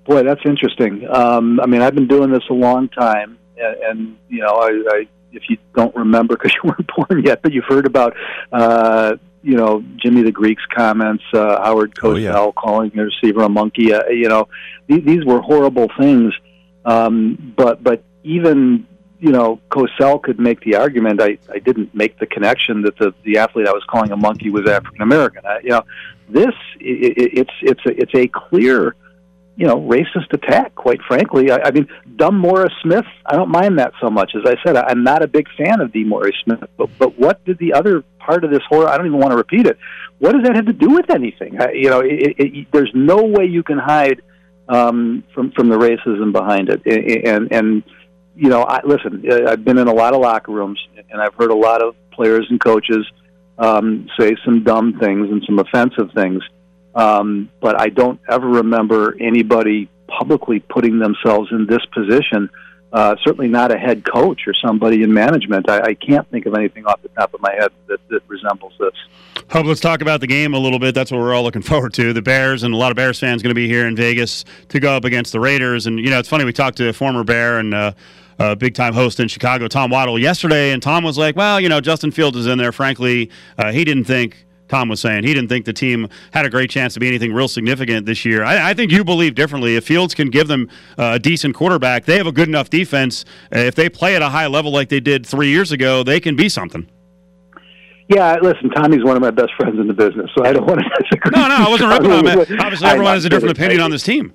[0.05, 1.07] Boy, that's interesting.
[1.09, 4.83] Um, I mean, I've been doing this a long time, and, and you know, I,
[4.89, 8.15] I if you don't remember because you weren't born yet, but you've heard about,
[8.51, 12.51] uh, you know, Jimmy the Greek's comments, uh, Howard Oh, Cosell yeah.
[12.55, 13.93] calling your receiver a monkey.
[13.93, 14.47] Uh, you know,
[14.87, 16.33] these, these were horrible things.
[16.85, 18.87] Um, but but even
[19.19, 21.21] you know, Cosell could make the argument.
[21.21, 24.49] I, I didn't make the connection that the, the athlete I was calling a monkey
[24.49, 25.45] was African American.
[25.45, 25.83] I- You know,
[26.29, 28.95] this i i it's it's a, it's a clear
[29.61, 31.51] you know, racist attack, quite frankly.
[31.51, 34.31] I, I mean, dumb Morris Smith, I don't mind that so much.
[34.35, 37.45] As I said, I, I'm not a big fan of DeMaurice Smith, but, but what
[37.45, 39.77] did the other part of this horror, I don't even want to repeat it,
[40.17, 41.61] what does that have to do with anything?
[41.61, 44.23] I, you know, it, it, there's no way you can hide
[44.67, 46.81] um, from, from the racism behind it.
[46.87, 47.83] A- And, and
[48.35, 50.79] you know, I, listen, uh, I've been in a lot of locker rooms,
[51.11, 53.05] and I've heard a lot of players and coaches
[53.59, 56.41] um, say some dumb things and some offensive things
[56.95, 62.49] um, but I don't ever remember anybody publicly putting themselves in this position.
[62.93, 65.69] Uh, certainly not a head coach or somebody in management.
[65.69, 68.73] I, I can't think of anything off the top of my head that, that resembles
[68.79, 68.91] this.
[69.49, 70.93] Hub, let's talk about the game a little bit.
[70.93, 72.11] That's what we're all looking forward to.
[72.11, 74.79] The Bears and a lot of Bears fans going to be here in Vegas to
[74.81, 75.87] go up against the Raiders.
[75.87, 77.93] And, you know, it's funny, we talked to a former Bear and uh,
[78.39, 81.69] a big time host in Chicago, Tom Waddle, yesterday, and Tom was like, well, you
[81.69, 82.71] know, Justin Fields is in there.
[82.71, 84.45] Frankly, uh, he didn't think.
[84.71, 87.33] Tom was saying he didn't think the team had a great chance to be anything
[87.33, 88.45] real significant this year.
[88.45, 89.75] I, I think you believe differently.
[89.75, 93.25] If Fields can give them uh, a decent quarterback, they have a good enough defense.
[93.51, 96.37] If they play at a high level like they did three years ago, they can
[96.37, 96.89] be something.
[98.07, 100.79] Yeah, listen, Tommy's one of my best friends in the business, so I don't want
[100.79, 101.31] to disagree.
[101.35, 102.51] No, no, I wasn't ripping on it.
[102.61, 104.33] Obviously, everyone has a different opinion on this team.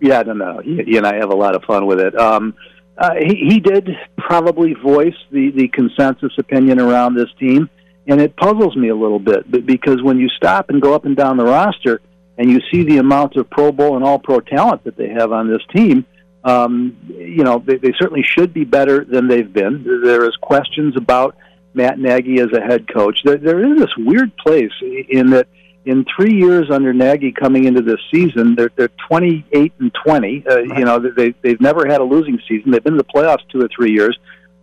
[0.00, 0.58] Yeah, no, no.
[0.58, 2.18] He, he and I have a lot of fun with it.
[2.18, 2.54] Um,
[2.96, 7.70] uh, he, he did probably voice the, the consensus opinion around this team,
[8.08, 9.48] and it puzzles me a little bit.
[9.50, 12.00] But because when you stop and go up and down the roster,
[12.38, 15.32] and you see the amount of Pro Bowl and All Pro talent that they have
[15.32, 16.06] on this team,
[16.44, 19.84] um, you know they, they certainly should be better than they've been.
[20.02, 21.36] There is questions about
[21.74, 23.20] Matt Nagy as a head coach.
[23.24, 24.72] There, there is this weird place
[25.08, 25.48] in that
[25.84, 30.44] in three years under Nagy coming into this season, they're they're 28 and 20.
[30.48, 32.70] Uh, You know, they they've never had a losing season.
[32.70, 34.16] They've been in the playoffs two or three years,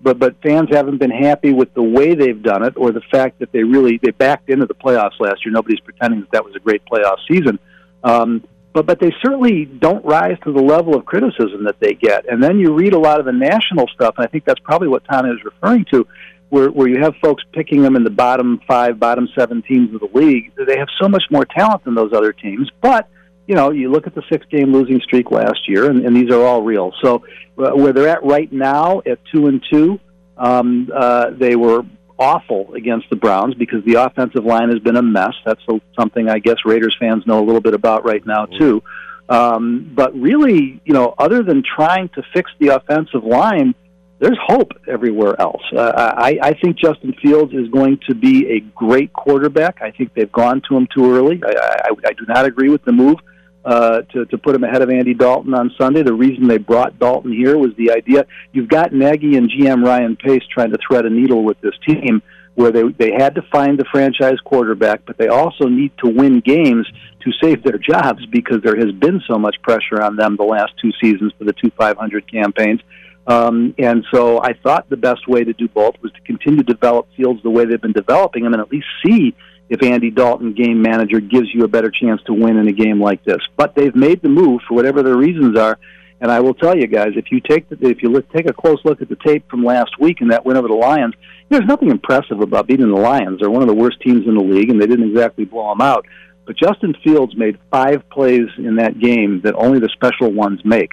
[0.05, 3.39] but but fans haven't been happy with the way they've done it or the fact
[3.39, 5.51] that they really they backed into the playoffs last year.
[5.51, 7.57] Nobody's pretending that that was a great playoff season.
[8.03, 12.31] Um, but but they certainly don't rise to the level of criticism that they get.
[12.31, 14.89] And then you read a lot of the national stuff, and I think that's probably
[14.89, 16.05] what Tom is referring to,
[16.49, 20.01] where where you have folks picking them in the bottom five, bottom seven teams of
[20.01, 20.53] the league.
[20.55, 23.09] They have so much more talent than those other teams, but
[23.47, 26.43] you know, you look at the six-game losing streak last year, and, and these are
[26.43, 26.91] all real.
[27.03, 27.23] So,
[27.57, 29.99] uh, where they're at right now, at two and two,
[30.37, 31.83] um, uh, they were
[32.17, 35.33] awful against the Browns because the offensive line has been a mess.
[35.45, 38.81] That's a, something I guess Raiders fans know a little bit about right now too.
[39.27, 43.73] Um, but really, you know, other than trying to fix the offensive line,
[44.19, 45.63] there's hope everywhere else.
[45.75, 49.81] Uh, I, I think Justin Fields is going to be a great quarterback.
[49.81, 51.41] I think they've gone to him too early.
[51.45, 53.17] I, I, I do not agree with the move
[53.65, 56.03] uh, to, to put him ahead of Andy Dalton on Sunday.
[56.03, 60.15] The reason they brought Dalton here was the idea you've got Nagy and GM Ryan
[60.15, 62.21] Pace trying to thread a needle with this team
[62.53, 66.39] where they, they had to find the franchise quarterback, but they also need to win
[66.39, 66.87] games
[67.21, 70.71] to save their jobs because there has been so much pressure on them the last
[70.81, 72.79] two seasons for the two 500 campaigns.
[73.27, 76.73] Um, and so I thought the best way to do both was to continue to
[76.73, 79.35] develop Fields the way they've been developing them and at least see
[79.69, 83.01] if Andy Dalton, game manager, gives you a better chance to win in a game
[83.01, 83.39] like this.
[83.57, 85.77] But they've made the move for whatever their reasons are.
[86.21, 88.53] And I will tell you guys, if you take the, if you look, take a
[88.53, 91.13] close look at the tape from last week and that win over the Lions,
[91.49, 93.39] there's nothing impressive about beating the Lions.
[93.39, 95.81] They're one of the worst teams in the league, and they didn't exactly blow them
[95.81, 96.05] out.
[96.45, 100.91] But Justin Fields made five plays in that game that only the special ones make.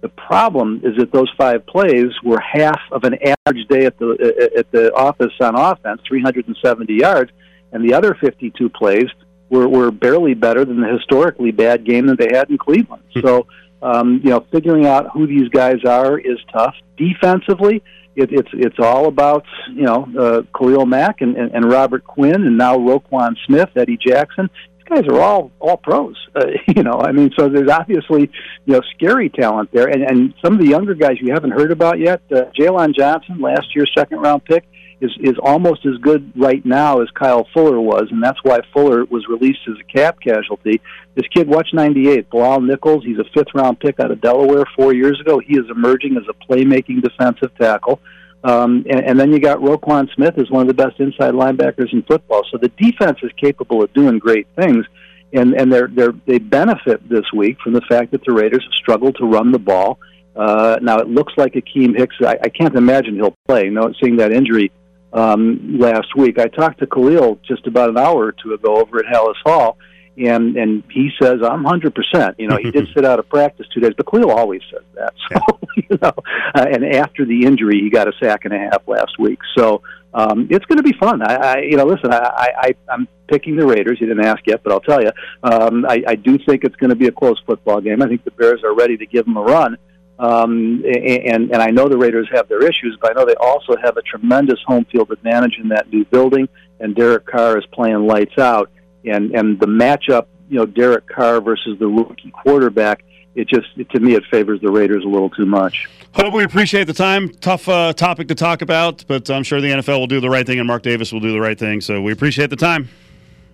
[0.00, 4.52] The problem is that those five plays were half of an average day at the
[4.56, 7.30] at the office on offense, 370 yards,
[7.74, 9.06] and the other 52 plays
[9.50, 13.02] were, were barely better than the historically bad game that they had in Cleveland.
[13.22, 13.46] So,
[13.82, 16.74] um, you know, figuring out who these guys are is tough.
[16.96, 17.82] Defensively,
[18.16, 22.46] it, it's it's all about you know uh, Khalil Mack and, and, and Robert Quinn,
[22.46, 24.48] and now Roquan Smith, Eddie Jackson.
[24.78, 26.16] These guys are all all pros.
[26.34, 28.22] Uh, you know, I mean, so there's obviously
[28.66, 31.70] you know scary talent there, and and some of the younger guys you haven't heard
[31.70, 32.22] about yet.
[32.28, 34.64] Uh, Jaylon Johnson, last year's second round pick,
[35.04, 39.04] is is almost as good right now as Kyle Fuller was, and that's why Fuller
[39.04, 40.80] was released as a cap casualty.
[41.14, 43.04] This kid, watch '98, Bilal Nichols.
[43.04, 45.38] He's a fifth round pick out of Delaware four years ago.
[45.38, 48.00] He is emerging as a playmaking defensive tackle.
[48.44, 51.92] Um, and, and then you got Roquan Smith as one of the best inside linebackers
[51.94, 52.42] in football.
[52.50, 54.84] So the defense is capable of doing great things,
[55.32, 58.74] and and they're, they're they benefit this week from the fact that the Raiders have
[58.74, 59.98] struggled to run the ball.
[60.36, 62.16] Uh, now it looks like Akiem Hicks.
[62.20, 63.64] I, I can't imagine he'll play.
[63.64, 64.72] You know, seeing that injury
[65.14, 68.98] um, last week, I talked to Khalil just about an hour or two ago over
[68.98, 69.78] at Halas Hall,
[70.18, 72.34] and and he says I'm hundred percent.
[72.38, 75.14] You know, he did sit out of practice two days, but Khalil always says that.
[75.32, 76.12] So you know,
[76.54, 79.40] uh, and after the injury, he got a sack and a half last week.
[79.56, 81.20] So um, it's going to be fun.
[81.22, 84.00] I, I you know, listen, I, I, I I'm picking the Raiders.
[84.00, 85.10] You didn't ask yet, but I'll tell you,
[85.42, 88.02] um, I, I do think it's going to be a close football game.
[88.02, 89.76] I think the Bears are ready to give them a run.
[90.18, 93.76] Um, and and I know the Raiders have their issues, but I know they also
[93.82, 96.48] have a tremendous home field advantage in that new building.
[96.80, 98.70] And Derek Carr is playing lights out.
[99.04, 104.00] And and the matchup, you know, Derek Carr versus the rookie quarterback, it just to
[104.00, 105.88] me it favors the Raiders a little too much.
[106.14, 107.28] Hope we appreciate the time.
[107.28, 110.46] Tough uh, topic to talk about, but I'm sure the NFL will do the right
[110.46, 111.80] thing and Mark Davis will do the right thing.
[111.80, 112.88] So we appreciate the time.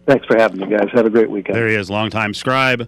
[0.06, 0.88] Thanks for having me, guys.
[0.92, 1.56] Have a great weekend.
[1.56, 2.86] There he is, longtime scribe.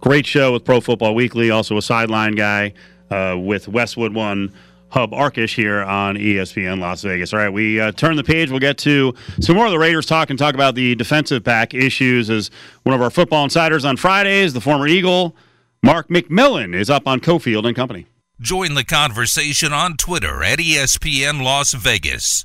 [0.00, 2.72] Great show with Pro Football Weekly, also a sideline guy
[3.10, 4.52] uh, with Westwood One
[4.88, 7.32] Hub Arkush here on ESPN Las Vegas.
[7.32, 8.50] All right, we uh, turn the page.
[8.50, 11.74] We'll get to some more of the Raiders talk and talk about the defensive back
[11.74, 12.50] issues as
[12.82, 15.36] one of our football insiders on Fridays, the former Eagle,
[15.82, 18.06] Mark McMillian, is up on Cofield and Company.
[18.40, 22.44] Join the conversation on Twitter at ESPN Las Vegas.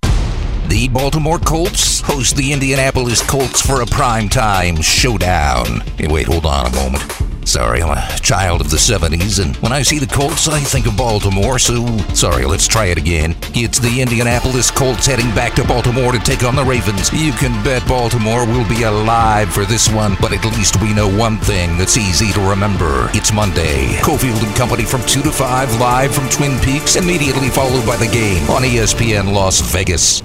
[0.68, 5.82] The Baltimore Colts host the Indianapolis Colts for a primetime showdown.
[5.98, 7.25] Hey, wait, hold on a moment.
[7.46, 10.88] Sorry, I'm a child of the 70s, and when I see the Colts, I think
[10.88, 13.36] of Baltimore, so sorry, let's try it again.
[13.54, 17.14] It's the Indianapolis Colts heading back to Baltimore to take on the Ravens.
[17.14, 21.08] You can bet Baltimore will be alive for this one, but at least we know
[21.08, 23.12] one thing that's easy to remember.
[23.14, 23.90] It's Monday.
[24.02, 28.08] Cofield and Company from 2 to 5, live from Twin Peaks, immediately followed by the
[28.08, 30.24] game on ESPN Las Vegas.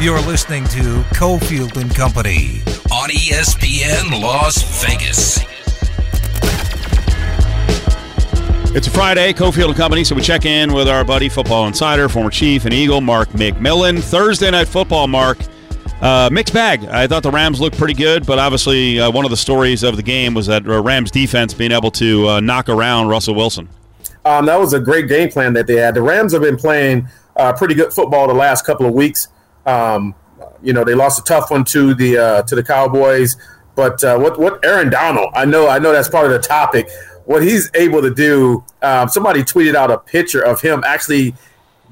[0.00, 2.62] You're listening to Cofield and Company
[3.00, 5.38] on ESPN Las Vegas.
[8.76, 12.10] It's a Friday, Cofield and Company, so we check in with our buddy, football insider,
[12.10, 14.02] former Chief and Eagle, Mark McMillian.
[14.02, 15.38] Thursday night football, Mark.
[16.02, 16.84] Uh, mixed bag.
[16.84, 19.96] I thought the Rams looked pretty good, but obviously uh, one of the stories of
[19.96, 23.70] the game was that uh, Rams defense being able to uh, knock around Russell Wilson.
[24.26, 25.94] Um, that was a great game plan that they had.
[25.94, 29.28] The Rams have been playing uh, pretty good football the last couple of weeks.
[29.64, 30.14] Um,
[30.62, 33.36] you know, they lost a tough one to the uh, to the Cowboys,
[33.74, 35.30] but uh, what what Aaron Donald?
[35.34, 36.88] I know I know that's part of the topic.
[37.24, 38.64] What he's able to do.
[38.82, 41.34] Um, somebody tweeted out a picture of him actually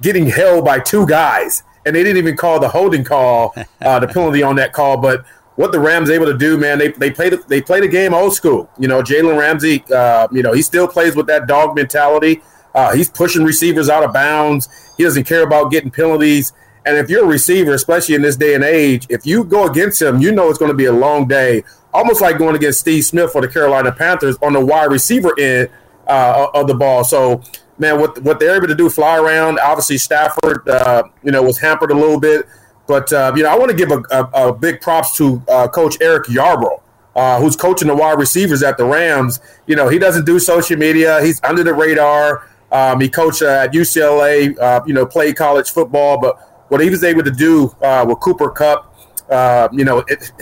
[0.00, 4.08] getting held by two guys, and they didn't even call the holding call, uh, the
[4.08, 4.96] penalty on that call.
[4.96, 5.24] But
[5.56, 8.14] what the Rams able to do, man, they they play the, they play the game
[8.14, 8.70] old school.
[8.78, 12.42] You know, Jalen Ramsey, uh, you know, he still plays with that dog mentality.
[12.74, 14.68] Uh, he's pushing receivers out of bounds.
[14.96, 16.52] He doesn't care about getting penalties.
[16.88, 20.00] And if you're a receiver, especially in this day and age, if you go against
[20.00, 21.62] him, you know it's going to be a long day.
[21.92, 25.68] Almost like going against Steve Smith for the Carolina Panthers on the wide receiver end
[26.06, 27.04] uh, of the ball.
[27.04, 27.42] So,
[27.76, 29.58] man, what what they're able to do, fly around.
[29.58, 32.46] Obviously, Stafford, uh, you know, was hampered a little bit.
[32.86, 35.68] But uh, you know, I want to give a, a, a, big props to uh,
[35.68, 36.80] Coach Eric Yarbrough,
[37.14, 39.40] uh, who's coaching the wide receivers at the Rams.
[39.66, 41.22] You know, he doesn't do social media.
[41.22, 42.48] He's under the radar.
[42.72, 44.86] Um, he coached at UCLA.
[44.86, 48.50] you know, played college football, but what he was able to do uh, with Cooper
[48.50, 48.94] Kupp,
[49.30, 50.32] uh, you know, it,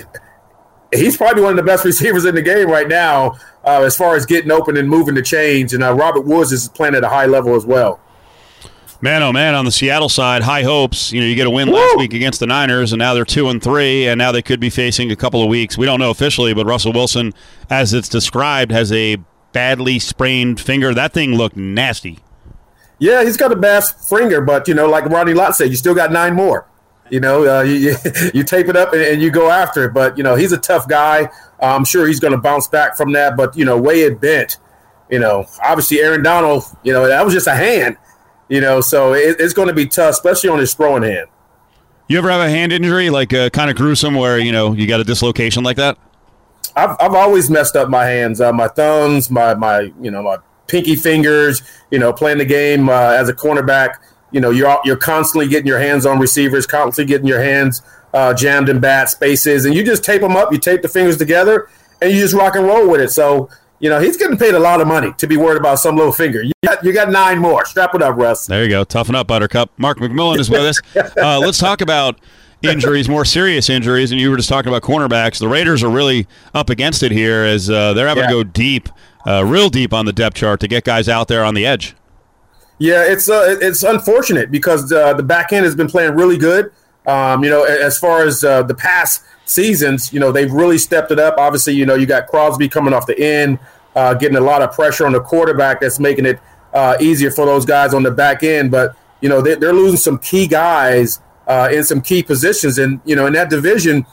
[0.93, 4.17] he's probably one of the best receivers in the game right now uh, as far
[4.17, 5.73] as getting open and moving the chains.
[5.73, 8.01] And Robert Woods is playing at a high level as well.
[9.03, 11.13] Man, oh man, on the Seattle side, high hopes.
[11.13, 11.75] You know, you get a win Woo!
[11.75, 14.59] last week against the Niners, and now they're two and three, and now they could
[14.59, 15.77] be facing a couple of weeks.
[15.77, 17.35] We don't know officially, but Russell Wilson,
[17.69, 19.19] as it's described, has a
[19.53, 20.95] badly sprained finger.
[20.95, 22.21] That thing looked nasty.
[22.99, 25.95] Yeah, he's got a bad finger, but you know, like Ronnie Lott said, you still
[25.95, 26.67] got nine more.
[27.11, 27.95] You know, uh, you,
[28.35, 29.95] you tape it up and, and, you go after it.
[29.95, 31.31] But you know, he's a tough guy.
[31.61, 33.37] I'm sure he's going to bounce back from that.
[33.37, 34.59] But you know, way it bent.
[35.11, 36.65] You know, obviously Aaron Donald.
[36.83, 37.97] You know, that was just a hand.
[38.49, 41.29] You know, so it, it's going to be tough, especially on his throwing hand.
[42.09, 44.87] You ever have a hand injury like uh, kind of gruesome, where you know you
[44.87, 45.99] got a dislocation like that?
[46.77, 50.37] I've I've always messed up my hands, uh, my thumbs, my my you know my
[50.67, 53.97] pinky fingers, you know, playing the game uh, as a cornerback.
[54.33, 58.35] You know, you're you're constantly getting your hands on receivers, constantly getting your hands uh,
[58.35, 60.53] jammed in bad spaces, and you just tape them up.
[60.53, 61.69] You tape the fingers together,
[62.01, 63.11] and you just rock and roll with it.
[63.11, 63.49] So,
[63.79, 66.13] you know, he's getting paid a lot of money to be worried about some little
[66.13, 66.43] finger.
[66.43, 67.65] You got, you got nine more.
[67.67, 68.47] Strap it up, Russ.
[68.47, 68.85] There you go.
[68.85, 69.71] Toughen up, Buttercup.
[69.77, 70.81] Mark McMillian is with us.
[71.17, 72.21] Uh, let's talk about
[72.63, 75.39] injuries, more serious injuries, and you were just talking about cornerbacks.
[75.39, 78.31] The Raiders are really up against it here as uh, they're having yeah.
[78.31, 78.89] to go deep
[79.27, 81.95] uh, real deep on the depth chart to get guys out there on the edge.
[82.79, 86.71] Yeah, it's uh, it's unfortunate because uh, the back end has been playing really good.
[87.07, 91.11] Um, you know, as far as uh, the past seasons, you know, they've really stepped
[91.11, 91.37] it up.
[91.39, 93.59] Obviously, you know, you got Crosby coming off the end,
[93.95, 95.81] uh, getting a lot of pressure on the quarterback.
[95.81, 96.41] That's making it
[96.75, 98.71] uh, easier for those guys on the back end.
[98.71, 103.01] But you know, they, they're losing some key guys uh, in some key positions, and
[103.07, 104.05] you know, in that division,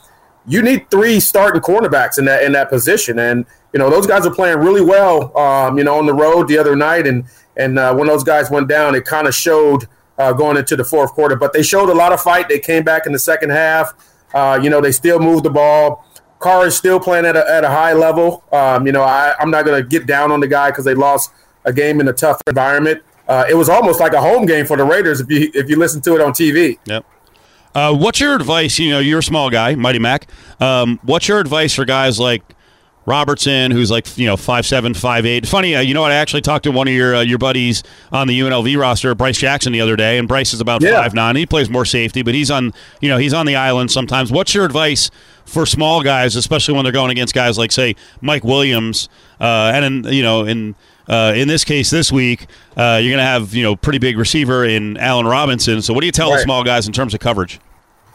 [0.46, 4.24] you need three starting cornerbacks in that in that position, and you know, those guys
[4.26, 5.36] are playing really well.
[5.36, 7.24] Um, you know, on the road the other night, and
[7.56, 9.88] and uh, when those guys went down, it kind of showed
[10.18, 11.36] uh, going into the fourth quarter.
[11.36, 12.48] But they showed a lot of fight.
[12.48, 13.92] They came back in the second half.
[14.32, 16.04] Uh, you know, they still moved the ball.
[16.38, 18.44] Carr is still playing at a, at a high level.
[18.52, 20.94] Um, you know, I, I'm not going to get down on the guy because they
[20.94, 21.32] lost
[21.64, 23.02] a game in a tough environment.
[23.26, 25.76] Uh, it was almost like a home game for the Raiders if you if you
[25.76, 26.78] listen to it on TV.
[26.84, 27.06] Yep.
[27.74, 28.78] Uh, what's your advice?
[28.78, 30.28] You know, you're a small guy, Mighty Mac.
[30.60, 32.42] Um, what's your advice for guys like
[33.06, 35.46] Robertson, who's like you know five seven, five eight.
[35.46, 36.10] Funny, uh, you know what?
[36.10, 39.36] I actually talked to one of your uh, your buddies on the UNLV roster, Bryce
[39.38, 41.02] Jackson, the other day, and Bryce is about Yeah.
[41.02, 41.36] five nine.
[41.36, 44.32] He plays more safety, but he's on you know he's on the island sometimes.
[44.32, 45.10] What's your advice
[45.44, 50.06] for small guys, especially when they're going against guys like say Mike Williams, uh, and
[50.06, 50.74] in, you know in
[51.06, 52.46] uh, in this case this week
[52.78, 55.82] uh, you're going to have you know pretty big receiver in Allen Robinson.
[55.82, 57.60] So what do you tell the small guys in terms of coverage?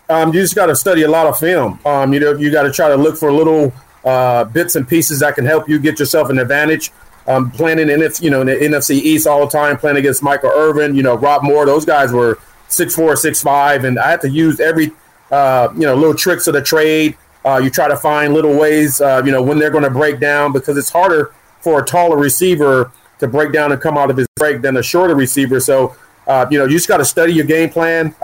[0.09, 1.79] Um, you just got to study a lot of film.
[1.85, 3.71] Um, you know, you got to try to look for little
[4.03, 6.91] uh, bits and pieces that can help you get yourself an advantage.
[7.27, 10.23] Um, playing in NFC, you know, in the NFC East all the time, playing against
[10.23, 12.39] Michael Irvin, you know, Rob Moore, those guys were
[12.69, 14.91] six four, six five, and I had to use every,
[15.31, 17.15] uh, you know, little tricks of the trade.
[17.45, 20.19] Uh, you try to find little ways, uh, you know, when they're going to break
[20.19, 21.31] down because it's harder
[21.61, 24.83] for a taller receiver to break down and come out of his break than a
[24.83, 25.59] shorter receiver.
[25.59, 25.95] So,
[26.25, 28.15] uh, you know, you just got to study your game plan.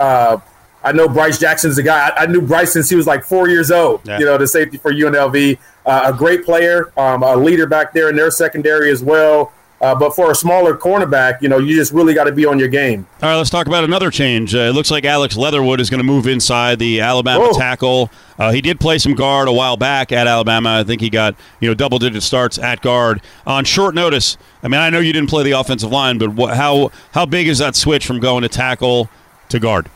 [0.86, 2.10] I know Bryce Jackson's the guy.
[2.10, 4.02] I, I knew Bryce since he was like four years old.
[4.04, 4.20] Yeah.
[4.20, 8.08] You know, the safety for UNLV, uh, a great player, um, a leader back there
[8.08, 9.52] in their secondary as well.
[9.80, 12.58] Uh, but for a smaller cornerback, you know, you just really got to be on
[12.58, 13.06] your game.
[13.20, 14.54] All right, let's talk about another change.
[14.54, 17.52] Uh, it looks like Alex Leatherwood is going to move inside the Alabama Whoa.
[17.58, 18.10] tackle.
[18.38, 20.78] Uh, he did play some guard a while back at Alabama.
[20.80, 24.38] I think he got you know double digit starts at guard on short notice.
[24.62, 27.46] I mean, I know you didn't play the offensive line, but what, how how big
[27.46, 29.10] is that switch from going to tackle
[29.50, 29.90] to guard?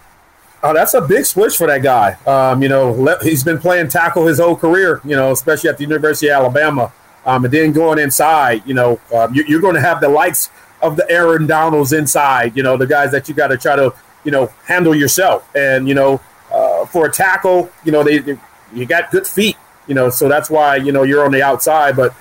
[0.63, 2.19] Oh, that's a big switch for that guy.
[2.27, 5.01] Um, you know, le- he's been playing tackle his whole career.
[5.05, 6.93] You know, especially at the University of Alabama,
[7.25, 8.63] um, and then going inside.
[8.67, 10.51] You know, um, you, you're going to have the likes
[10.83, 12.57] of the Aaron Donalds inside.
[12.57, 13.95] You know, the guys that you got to try to
[14.25, 15.49] you know handle yourself.
[15.55, 16.21] And you know,
[16.53, 18.39] uh, for a tackle, you know, they, they
[18.75, 19.57] you got good feet.
[19.87, 22.15] You know, so that's why you know you're on the outside, but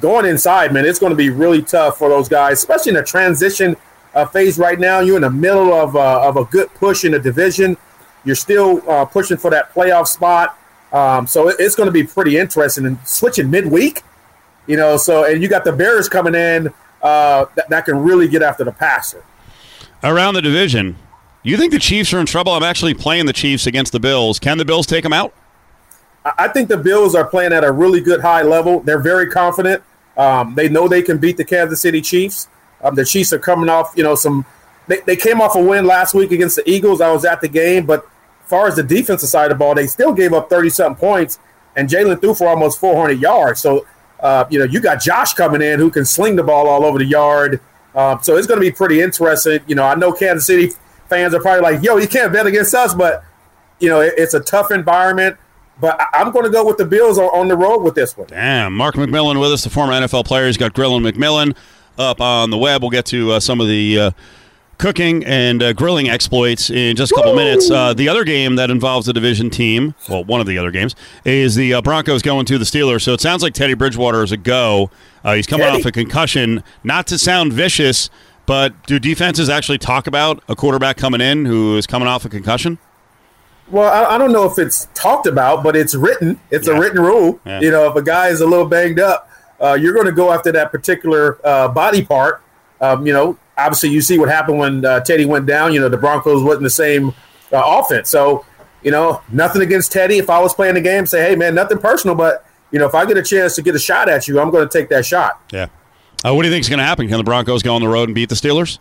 [0.00, 3.04] going inside, man, it's going to be really tough for those guys, especially in a
[3.04, 3.76] transition
[4.14, 5.00] uh, phase right now.
[5.00, 7.76] You're in the middle of, uh, of a good push in the division.
[8.24, 10.58] You're still uh, pushing for that playoff spot.
[10.92, 12.86] Um, so it- it's going to be pretty interesting.
[12.86, 14.02] And switching midweek,
[14.66, 16.68] you know, so, and you got the Bears coming in
[17.02, 19.22] uh, that, that can really get after the passer.
[20.02, 20.96] Around the division,
[21.42, 22.52] you think the Chiefs are in trouble?
[22.52, 24.38] I'm actually playing the Chiefs against the Bills.
[24.38, 25.34] Can the Bills take them out?
[26.24, 28.80] I I think the Bills are playing at a really good high level.
[28.80, 29.82] They're very confident.
[30.16, 32.48] Um, they know they can beat the Kansas City Chiefs.
[32.84, 34.44] Um, the Chiefs are coming off, you know, some.
[34.86, 37.00] They, they came off a win last week against the Eagles.
[37.00, 38.04] I was at the game, but
[38.42, 41.00] as far as the defensive side of the ball, they still gave up thirty something
[41.00, 41.38] points,
[41.74, 43.60] and Jalen threw for almost four hundred yards.
[43.60, 43.86] So,
[44.20, 46.98] uh, you know, you got Josh coming in who can sling the ball all over
[46.98, 47.60] the yard.
[47.94, 49.60] Um, so it's going to be pretty interesting.
[49.66, 50.70] You know, I know Kansas City
[51.08, 53.24] fans are probably like, "Yo, you can't bet against us," but
[53.80, 55.38] you know, it, it's a tough environment.
[55.80, 58.28] But I'm going to go with the Bills on, on the road with this one.
[58.28, 60.46] Damn, Mark McMillian with us, the former NFL player.
[60.46, 61.56] He's got Grilla McMillian
[61.98, 62.82] up on the web.
[62.82, 64.10] We'll get to uh, some of the uh,
[64.78, 67.70] cooking and uh, grilling exploits in just a couple minutes.
[67.70, 70.94] Uh, the other game that involves the division team, well, one of the other games,
[71.24, 73.02] is the uh, Broncos going to the Steelers.
[73.02, 74.90] So it sounds like Teddy Bridgewater is a go.
[75.22, 75.80] Uh, he's coming Teddy.
[75.80, 76.62] off a concussion.
[76.82, 78.10] Not to sound vicious,
[78.46, 82.28] but do defenses actually talk about a quarterback coming in who is coming off a
[82.28, 82.78] concussion?
[83.70, 86.38] Well, I, I don't know if it's talked about, but it's written.
[86.50, 86.76] It's Yeah.
[86.76, 87.40] a written rule.
[87.46, 87.60] Yeah.
[87.60, 89.30] You know, if a guy is a little banged up,
[89.64, 92.42] uh, you're going to go after that particular uh, body part.
[92.80, 95.72] Um, you know, obviously, you see what happened when uh, Teddy went down.
[95.72, 97.10] You know, the Broncos wasn't the same
[97.52, 98.10] uh, offense.
[98.10, 98.44] So,
[98.82, 100.18] you know, nothing against Teddy.
[100.18, 102.94] If I was playing the game, say, hey, man, nothing personal, but you know, if
[102.94, 105.06] I get a chance to get a shot at you, I'm going to take that
[105.06, 105.40] shot.
[105.52, 105.68] Yeah.
[106.24, 107.06] Uh, what do you think is going to happen?
[107.06, 108.80] Can the Broncos go on the road and beat the Steelers?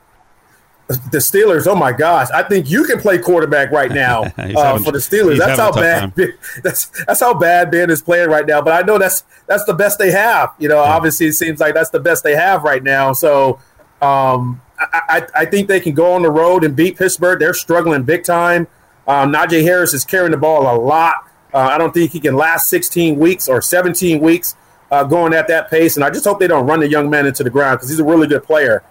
[1.12, 1.68] The Steelers.
[1.68, 5.00] Oh my gosh, I think you can play quarterback right now uh, having- for the
[5.00, 5.38] Steelers.
[5.38, 6.34] That's how bad Ben,
[6.64, 8.62] that's that's how bad Ben is playing right now.
[8.62, 10.54] But I know that's that's the best they have.
[10.60, 13.14] You know, obviously it seems like that's the best they have right now.
[13.14, 13.60] So
[14.02, 17.40] um, I, I, I think they can go on the road and beat Pittsburgh.
[17.40, 18.68] They're struggling big time.
[19.08, 21.16] Um, Najee Harris is carrying the ball a lot.
[21.54, 24.56] Uh, I don't think he can last 16 weeks or 17 weeks
[24.92, 25.96] uh, going at that pace.
[25.98, 28.00] And I just hope they don't run the young man into the ground because he's
[28.00, 28.84] a really good player.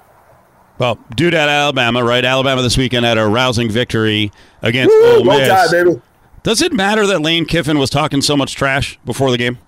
[0.82, 2.24] Well, dude at Alabama, right?
[2.24, 5.48] Alabama this weekend had a rousing victory against Woo, Ole Miss.
[5.48, 6.02] tide, baby.
[6.42, 9.58] Does it matter that Lane Kiffin was talking so much trash before the game?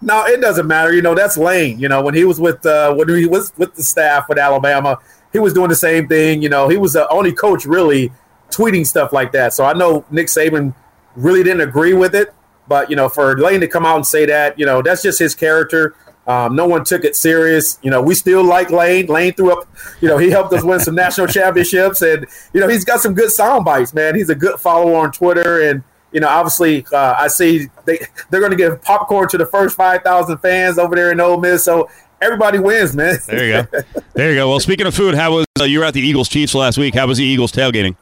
[0.00, 0.90] No, it doesn't matter.
[0.94, 1.78] You know, that's Lane.
[1.78, 4.96] You know, when he was with uh, when he was with the staff with Alabama,
[5.34, 6.40] he was doing the same thing.
[6.40, 8.10] You know, he was the only coach really
[8.48, 9.52] tweeting stuff like that.
[9.52, 10.74] So I know Nick Saban
[11.14, 12.32] really didn't agree with it,
[12.68, 15.18] but you know, for Lane to come out and say that, you know, that's just
[15.18, 15.94] his character.
[16.26, 17.78] Um, no one took it serious.
[17.82, 19.06] You know, we still like Lane.
[19.06, 19.68] Lane threw up,
[20.00, 23.14] you know, he helped us win some national championships, and you know, he's got some
[23.14, 24.14] good sound bites, man.
[24.14, 27.98] He's a good follower on Twitter, and you know, obviously, uh, I see they
[28.30, 31.38] they're going to give popcorn to the first five thousand fans over there in Ole
[31.38, 31.64] Miss.
[31.64, 31.90] So
[32.22, 33.18] everybody wins, man.
[33.26, 33.80] There you go.
[34.14, 34.48] There you go.
[34.48, 36.94] Well, speaking of food, how was uh, you were at the Eagles Chiefs last week?
[36.94, 37.96] How was the Eagles tailgating?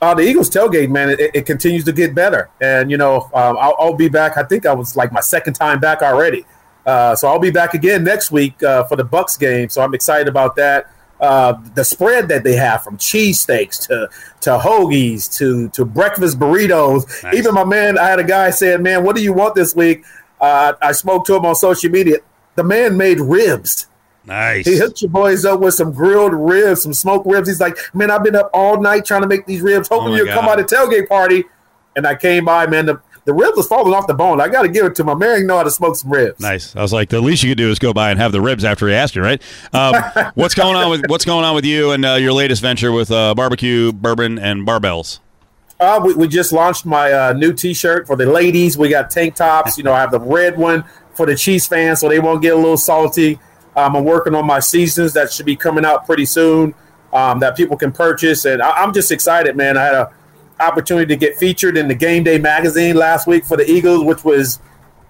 [0.00, 3.56] Uh, the Eagles tailgate, man, it, it continues to get better, and you know, um,
[3.56, 4.36] I'll, I'll be back.
[4.36, 6.44] I think I was like my second time back already.
[6.84, 9.68] Uh, so I'll be back again next week uh, for the Bucs game.
[9.68, 10.90] So I'm excited about that.
[11.20, 14.08] Uh, the spread that they have from cheesesteaks to
[14.40, 17.22] to hoagies to to breakfast burritos.
[17.22, 17.34] Nice.
[17.36, 20.02] Even my man, I had a guy saying, "Man, what do you want this week?"
[20.40, 22.16] Uh, I spoke to him on social media.
[22.56, 23.86] The man made ribs.
[24.24, 24.66] Nice.
[24.66, 27.46] He hooked your boys up with some grilled ribs, some smoked ribs.
[27.48, 30.16] He's like, "Man, I've been up all night trying to make these ribs, hoping Oh
[30.16, 30.56] you'll come God.
[30.56, 31.44] by the tailgate party."
[31.94, 32.86] And I came by, man.
[32.86, 34.40] The, the ribs was falling off the bone.
[34.40, 35.46] I got to give it to my man.
[35.46, 36.40] Know how to smoke some ribs.
[36.40, 36.74] Nice.
[36.74, 38.64] I was like, the least you could do is go by and have the ribs
[38.64, 39.40] after he asked you, right?
[39.72, 39.94] Um,
[40.34, 43.10] what's going on with what's going on with you and uh, your latest venture with
[43.10, 45.20] uh, barbecue, bourbon, and barbells?
[45.78, 48.78] Uh, we, we just launched my uh, new T-shirt for the ladies.
[48.78, 49.78] We got tank tops.
[49.78, 52.54] You know, I have the red one for the Chiefs fans, so they won't get
[52.54, 53.38] a little salty.
[53.76, 56.74] Um, I'm working on my seasons that should be coming out pretty soon
[57.12, 59.76] um, that people can purchase, and I, I'm just excited, man.
[59.76, 60.12] I had a
[60.62, 64.24] opportunity to get featured in the Game Day magazine last week for the Eagles, which
[64.24, 64.60] was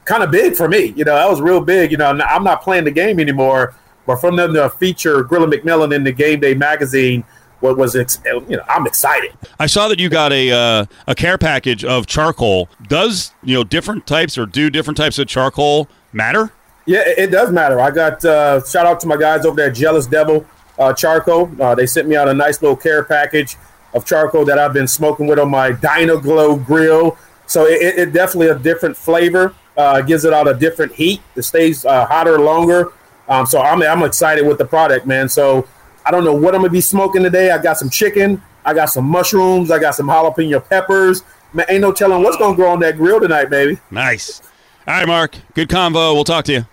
[0.05, 0.93] kind of big for me.
[0.97, 1.91] You know, that was real big.
[1.91, 3.75] You know, I'm not playing the game anymore,
[4.07, 7.25] but from them to feature Grilla McMillian in the Game Day magazine,
[7.61, 9.33] what was ex- you know, I'm excited.
[9.59, 12.69] I saw that you got a uh, a care package of charcoal.
[12.89, 16.53] Does you know different types or do different types of charcoal matter?
[16.87, 17.81] Yeah, it, it does matter.
[17.81, 20.45] I got uh, shout out to my guys over there, Jealous Devil
[20.79, 21.51] uh, Charcoal.
[21.61, 23.57] Uh, they sent me out a nice little care package
[23.95, 27.17] of charcoal that I've been smoking with on my Dino Glow grill.
[27.47, 29.55] So it, it- it definitely a different flavor.
[29.77, 31.23] Uh, gives it out a different heat.
[31.35, 32.93] It stays uh, hotter longer.
[33.29, 35.29] Um, so I'm I'm excited with the product, man.
[35.31, 35.67] So
[36.05, 37.51] I don't know what I'm gonna be smoking today.
[37.51, 38.43] I got some chicken.
[38.67, 39.71] I got some mushrooms.
[39.71, 41.23] I got some jalapeno peppers.
[41.55, 43.79] Man, ain't no telling what's gonna grow on that grill tonight, baby.
[43.91, 44.43] Nice.
[44.87, 45.37] All right, Mark.
[45.55, 46.13] Good convo.
[46.15, 46.67] We'll talk to you.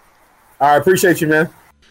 [0.59, 1.49] I appreciate you, man.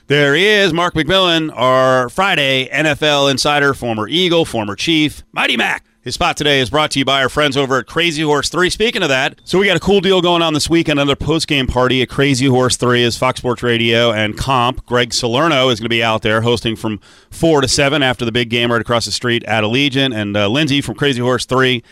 [0.08, 5.84] There he is, Mark McMillian, our Friday NFL insider, former Eagle, former Chief, Mighty Mac.
[6.00, 8.70] His spot today is brought to you by our friends over at Crazy Horse 3.
[8.70, 10.88] Speaking of that, so we got a cool deal going on this week.
[10.88, 14.86] Another post-game party at Crazy Horse 3 is Fox Sports Radio and Comp.
[14.86, 17.00] Greg Salerno is going to be out there hosting from
[17.30, 20.14] 4 to 7 after the big game right across the street at Allegiant.
[20.14, 21.82] And uh, Lindsay from Crazy Horse 3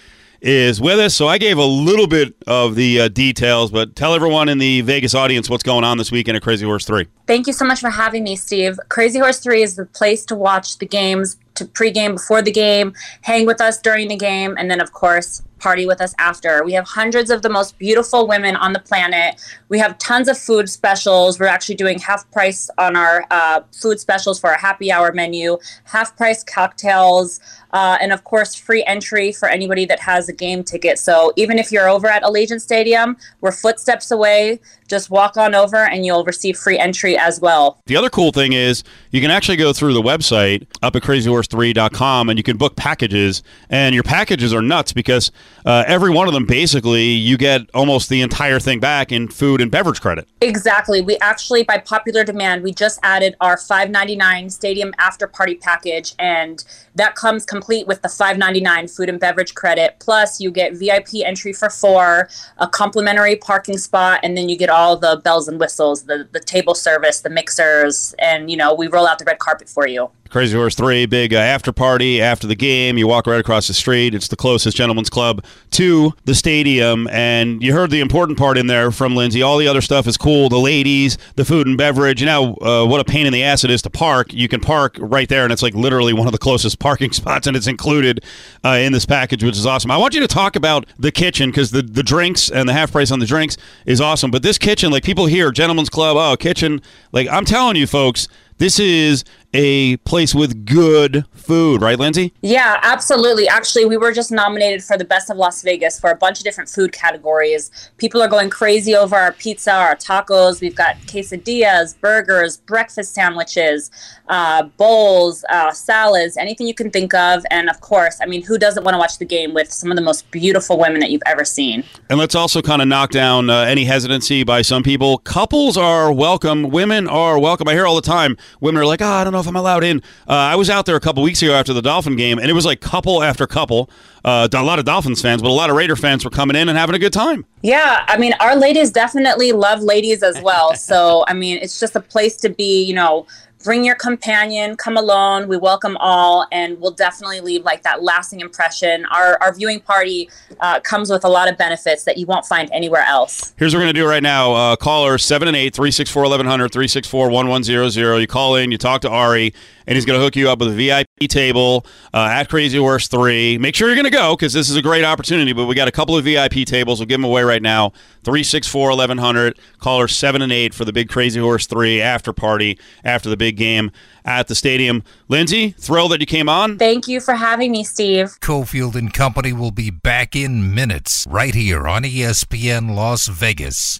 [0.41, 1.14] is with us.
[1.14, 4.80] So I gave a little bit of the uh, details, but tell everyone in the
[4.82, 7.07] Vegas audience what's going on this weekend at Crazy Horse 3.
[7.26, 8.78] Thank you so much for having me, Steve.
[8.89, 12.95] Crazy Horse 3 is the place to watch the games, to pregame before the game,
[13.23, 16.63] hang with us during the game, and then, of course, party with us after.
[16.65, 19.41] We have hundreds of the most beautiful women on the planet.
[19.69, 21.41] We have tons of food specials.
[21.41, 25.59] We're actually doing half price on our uh, food specials for our happy hour menu,
[25.85, 27.41] half price cocktails,
[27.73, 30.99] uh, and of course, free entry for anybody that has a game ticket.
[30.99, 34.61] So even if you're over at Allegiant Stadium, we're footsteps away.
[34.89, 37.81] Just walk on over and you'll receive free entry as well.
[37.87, 41.03] The other cool thing is you can actually go through the website up at
[41.49, 43.43] crazyhorse3.com and you can book packages.
[43.71, 45.31] And your packages are nuts because
[45.65, 49.61] uh, every one of them, basically, you get almost the entire thing back in food
[49.61, 50.29] and beverage credit.
[50.41, 51.01] Exactly.
[51.01, 56.65] We actually, by popular demand, we just added our 5.99 stadium after party package, and
[56.97, 59.97] that comes complete with the 5.99 food and beverage credit.
[60.01, 62.29] Plus, you get VIP entry for four,
[62.59, 66.41] a complimentary parking spot, and then you get all the bells and whistles, the the
[66.41, 70.11] table service, the mixers, and you know we roll out the red carpet for you.
[70.29, 72.99] Crazy Horse 3, big uh, after party after the game.
[72.99, 74.15] You walk right across the street.
[74.15, 77.07] It's the closest gentlemen's club to the stadium.
[77.09, 79.43] And you heard the important part in there from Lindsay.
[79.43, 82.21] All the other stuff is cool the ladies, the food and beverage.
[82.21, 84.33] You know, uh, what a pain in the ass it is to park.
[84.33, 87.49] You can park right there, and it's like literally one of the closest parking spots,
[87.49, 88.22] and it's included
[88.64, 89.91] uh, in this package, which is awesome.
[89.91, 92.93] I want you to talk about the kitchen because the, the drinks and the half
[92.93, 93.57] price on the drinks
[93.87, 94.30] is awesome.
[94.30, 96.80] But this kitchen, like people here, Gentlemen's club, oh, kitchen,
[97.11, 98.28] like I'm telling you, folks.
[98.59, 102.33] This is a place with good food, right, Lindsay?
[102.43, 103.49] Yeah, absolutely.
[103.49, 106.45] Actually, we were just nominated for the Best of Las Vegas for a bunch of
[106.45, 107.71] different food categories.
[107.97, 110.61] People are going crazy over our pizza, our tacos.
[110.61, 113.91] We've got quesadillas, burgers, breakfast sandwiches,
[114.29, 117.45] uh, bowls, uh, salads, anything you can think of.
[117.51, 119.97] And of course, I mean, who doesn't want to watch the game with some of
[119.97, 121.85] the most beautiful women that you've ever seen?
[122.11, 125.19] And let's also kind of knock down uh, any hesitancy by some people.
[125.19, 126.71] Couples are welcome.
[126.71, 127.69] Women are welcome.
[127.69, 129.85] I hear all the time women are like, oh, I don't know if I'm allowed
[129.85, 130.03] in.
[130.29, 132.53] Uh, I was out there a couple weeks ago after the Dolphin game, and it
[132.53, 133.89] was like couple after couple.
[134.25, 136.69] Uh, a lot of Dolphins fans, but a lot of Raider fans were coming in
[136.69, 137.47] and having a good time.
[137.63, 140.75] Yeah, I mean, our ladies definitely love ladies as well.
[140.77, 143.27] so, I mean, it's just a place to be, you know,
[143.67, 145.49] bring your companion, come alone.
[145.49, 149.05] We welcome all, and we'll definitely leave like that lasting impression.
[149.07, 152.71] Our, our viewing party uh, comes with a lot of benefits that you won't find
[152.73, 153.55] anywhere else.
[153.59, 154.53] Here's what we're going to do right now.
[154.53, 158.21] Uh, caller 7 and 8 364 1100 364 1100.
[158.21, 159.53] You call in, you talk to Ari,
[159.87, 163.09] and he's going to hook you up with a VIP table uh, at Crazy Horse
[163.09, 163.59] 3.
[163.59, 165.89] Make sure you're going to go because this is a great opportunity, but we got
[165.89, 166.99] a couple of VIP tables.
[166.99, 167.91] We'll give them away right now
[168.24, 169.59] 364 1100.
[169.78, 173.57] Caller 7 and 8 for the big Crazy Horse 3 after party after the big
[173.57, 173.91] game
[174.24, 175.03] at the stadium.
[175.28, 176.78] Lindsay, thrilled that you came on.
[176.78, 178.39] Thank you for having me, Steve.
[178.41, 183.95] Cofield and Company will be back in minutes right here on ESPN Las Vegas.